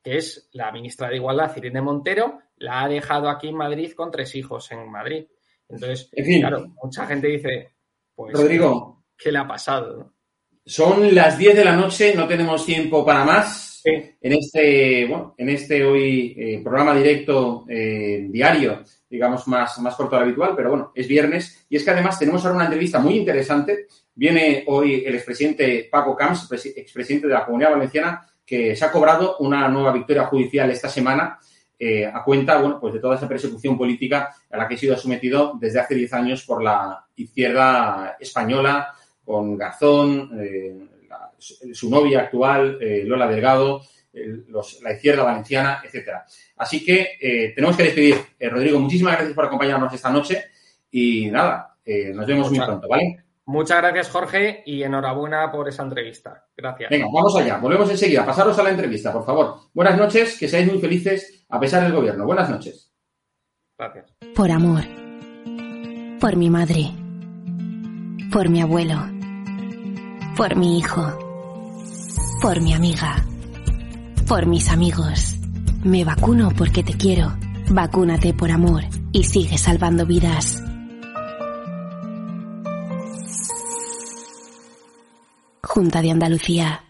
que 0.04 0.18
es 0.18 0.50
la 0.54 0.72
ministra 0.72 1.10
de 1.10 1.18
Igualdad, 1.18 1.56
Irene 1.56 1.82
Montero, 1.82 2.40
la 2.58 2.84
ha 2.84 2.88
dejado 2.88 3.30
aquí 3.30 3.48
en 3.48 3.56
Madrid 3.56 3.94
con 3.94 4.12
tres 4.12 4.36
hijos 4.36 4.72
en 4.72 4.90
Madrid. 4.90 5.26
Entonces, 5.68 6.10
claro, 6.40 6.68
mucha 6.82 7.06
gente 7.06 7.28
dice, 7.28 7.74
pues, 8.16 8.34
Rodrigo, 8.34 9.04
¿qué 9.18 9.32
le 9.32 9.40
ha 9.40 9.48
pasado? 9.48 10.14
Son 10.66 11.14
las 11.14 11.38
10 11.38 11.56
de 11.56 11.66
la 11.66 11.76
noche, 11.76 12.14
no 12.16 12.28
tenemos 12.28 12.66
tiempo 12.66 13.06
para 13.06 13.24
más 13.24 13.70
en 13.84 14.34
este, 14.34 15.06
bueno, 15.06 15.36
en 15.38 15.50
este 15.50 15.84
hoy 15.84 16.36
eh, 16.38 16.62
programa 16.64 16.96
directo 16.96 17.66
eh, 17.68 18.28
diario, 18.30 18.84
digamos 19.10 19.48
más, 19.48 19.80
más 19.80 19.96
corto 19.96 20.16
de 20.16 20.22
lo 20.22 20.26
habitual, 20.26 20.54
pero 20.56 20.70
bueno, 20.70 20.92
es 20.94 21.08
viernes 21.08 21.66
y 21.70 21.78
es 21.78 21.84
que 21.84 21.92
además 21.92 22.20
tenemos 22.20 22.44
ahora 22.44 22.58
una 22.58 22.66
entrevista 22.66 23.00
muy 23.00 23.16
interesante. 23.16 23.88
Viene 24.14 24.64
hoy 24.68 25.04
el 25.06 25.16
expresidente 25.16 25.88
Paco 25.90 26.16
Camps, 26.16 26.52
expresidente 26.52 27.28
de 27.28 27.34
la 27.34 27.46
Comunidad 27.46 27.72
Valenciana, 27.72 28.28
que 28.50 28.76
se 28.76 28.84
ha 28.84 28.92
cobrado 28.92 29.38
una 29.42 29.68
nueva 29.68 29.92
victoria 29.92 30.26
judicial 30.26 30.72
esta 30.72 30.90
semana 30.90 31.38
eh, 31.78 32.04
a 32.04 32.24
cuenta 32.24 32.58
bueno, 32.58 32.80
pues 32.80 32.96
de 32.96 33.00
toda 33.00 33.16
esa 33.16 33.28
persecución 33.28 33.78
política 33.78 34.36
a 34.50 34.58
la 34.58 34.68
que 34.68 34.74
ha 34.74 34.78
sido 34.78 34.98
sometido 34.98 35.54
desde 35.60 35.80
hace 35.80 35.94
10 35.94 36.14
años 36.14 36.44
por 36.44 36.64
la 36.64 37.06
izquierda 37.16 38.18
española, 38.20 38.92
con 39.24 39.56
Garzón, 39.56 40.32
eh, 40.42 40.80
su 41.38 41.92
novia 41.92 42.22
actual, 42.22 42.80
eh, 42.82 43.04
Lola 43.06 43.28
Delgado, 43.28 43.84
la 44.82 44.94
izquierda 44.94 45.24
valenciana, 45.24 45.82
etcétera. 45.86 46.26
Así 46.58 46.84
que 46.84 47.54
tenemos 47.56 47.78
que 47.78 47.84
despedir. 47.84 48.16
Rodrigo, 48.40 48.80
muchísimas 48.80 49.14
gracias 49.14 49.36
por 49.36 49.46
acompañarnos 49.46 49.94
esta 49.94 50.10
noche 50.10 50.46
y 50.92 51.30
nada, 51.30 51.78
nos 51.86 52.26
vemos 52.26 52.50
muy 52.50 52.60
pronto, 52.60 52.88
¿vale? 52.88 53.29
Muchas 53.50 53.82
gracias, 53.82 54.12
Jorge, 54.12 54.62
y 54.64 54.84
enhorabuena 54.84 55.52
por 55.52 55.68
esa 55.68 55.82
entrevista. 55.82 56.46
Gracias. 56.56 56.92
Venga, 56.92 57.08
vamos 57.12 57.36
allá. 57.36 57.58
Volvemos 57.58 57.90
enseguida. 57.90 58.24
Pasaros 58.24 58.60
a 58.60 58.62
la 58.62 58.70
entrevista, 58.70 59.12
por 59.12 59.26
favor. 59.26 59.56
Buenas 59.74 59.98
noches, 59.98 60.38
que 60.38 60.48
seáis 60.48 60.68
muy 60.68 60.78
felices 60.78 61.48
a 61.50 61.60
pesar 61.60 61.82
del 61.82 61.94
gobierno. 61.94 62.28
Buenas 62.28 62.48
noches. 62.48 62.94
Gracias. 63.76 64.14
Por 64.36 64.52
amor. 64.52 64.84
Por 66.20 66.36
mi 66.36 66.52
madre. 66.52 66.92
Por 68.32 68.50
mi 68.50 68.62
abuelo. 68.62 69.00
Por 70.38 70.56
mi 70.56 70.78
hijo. 70.78 71.18
Por 72.44 72.62
mi 72.62 72.76
amiga. 72.76 73.26
Por 74.28 74.46
mis 74.46 74.70
amigos. 74.70 75.38
Me 75.84 76.06
vacuno 76.06 76.52
porque 76.56 76.84
te 76.84 76.94
quiero. 76.94 77.36
Vacúnate 77.72 78.32
por 78.36 78.52
amor 78.52 78.84
y 79.12 79.24
sigue 79.24 79.58
salvando 79.58 80.06
vidas. 80.06 80.69
Junta 85.80 86.02
de 86.02 86.12
Andalucía. 86.12 86.89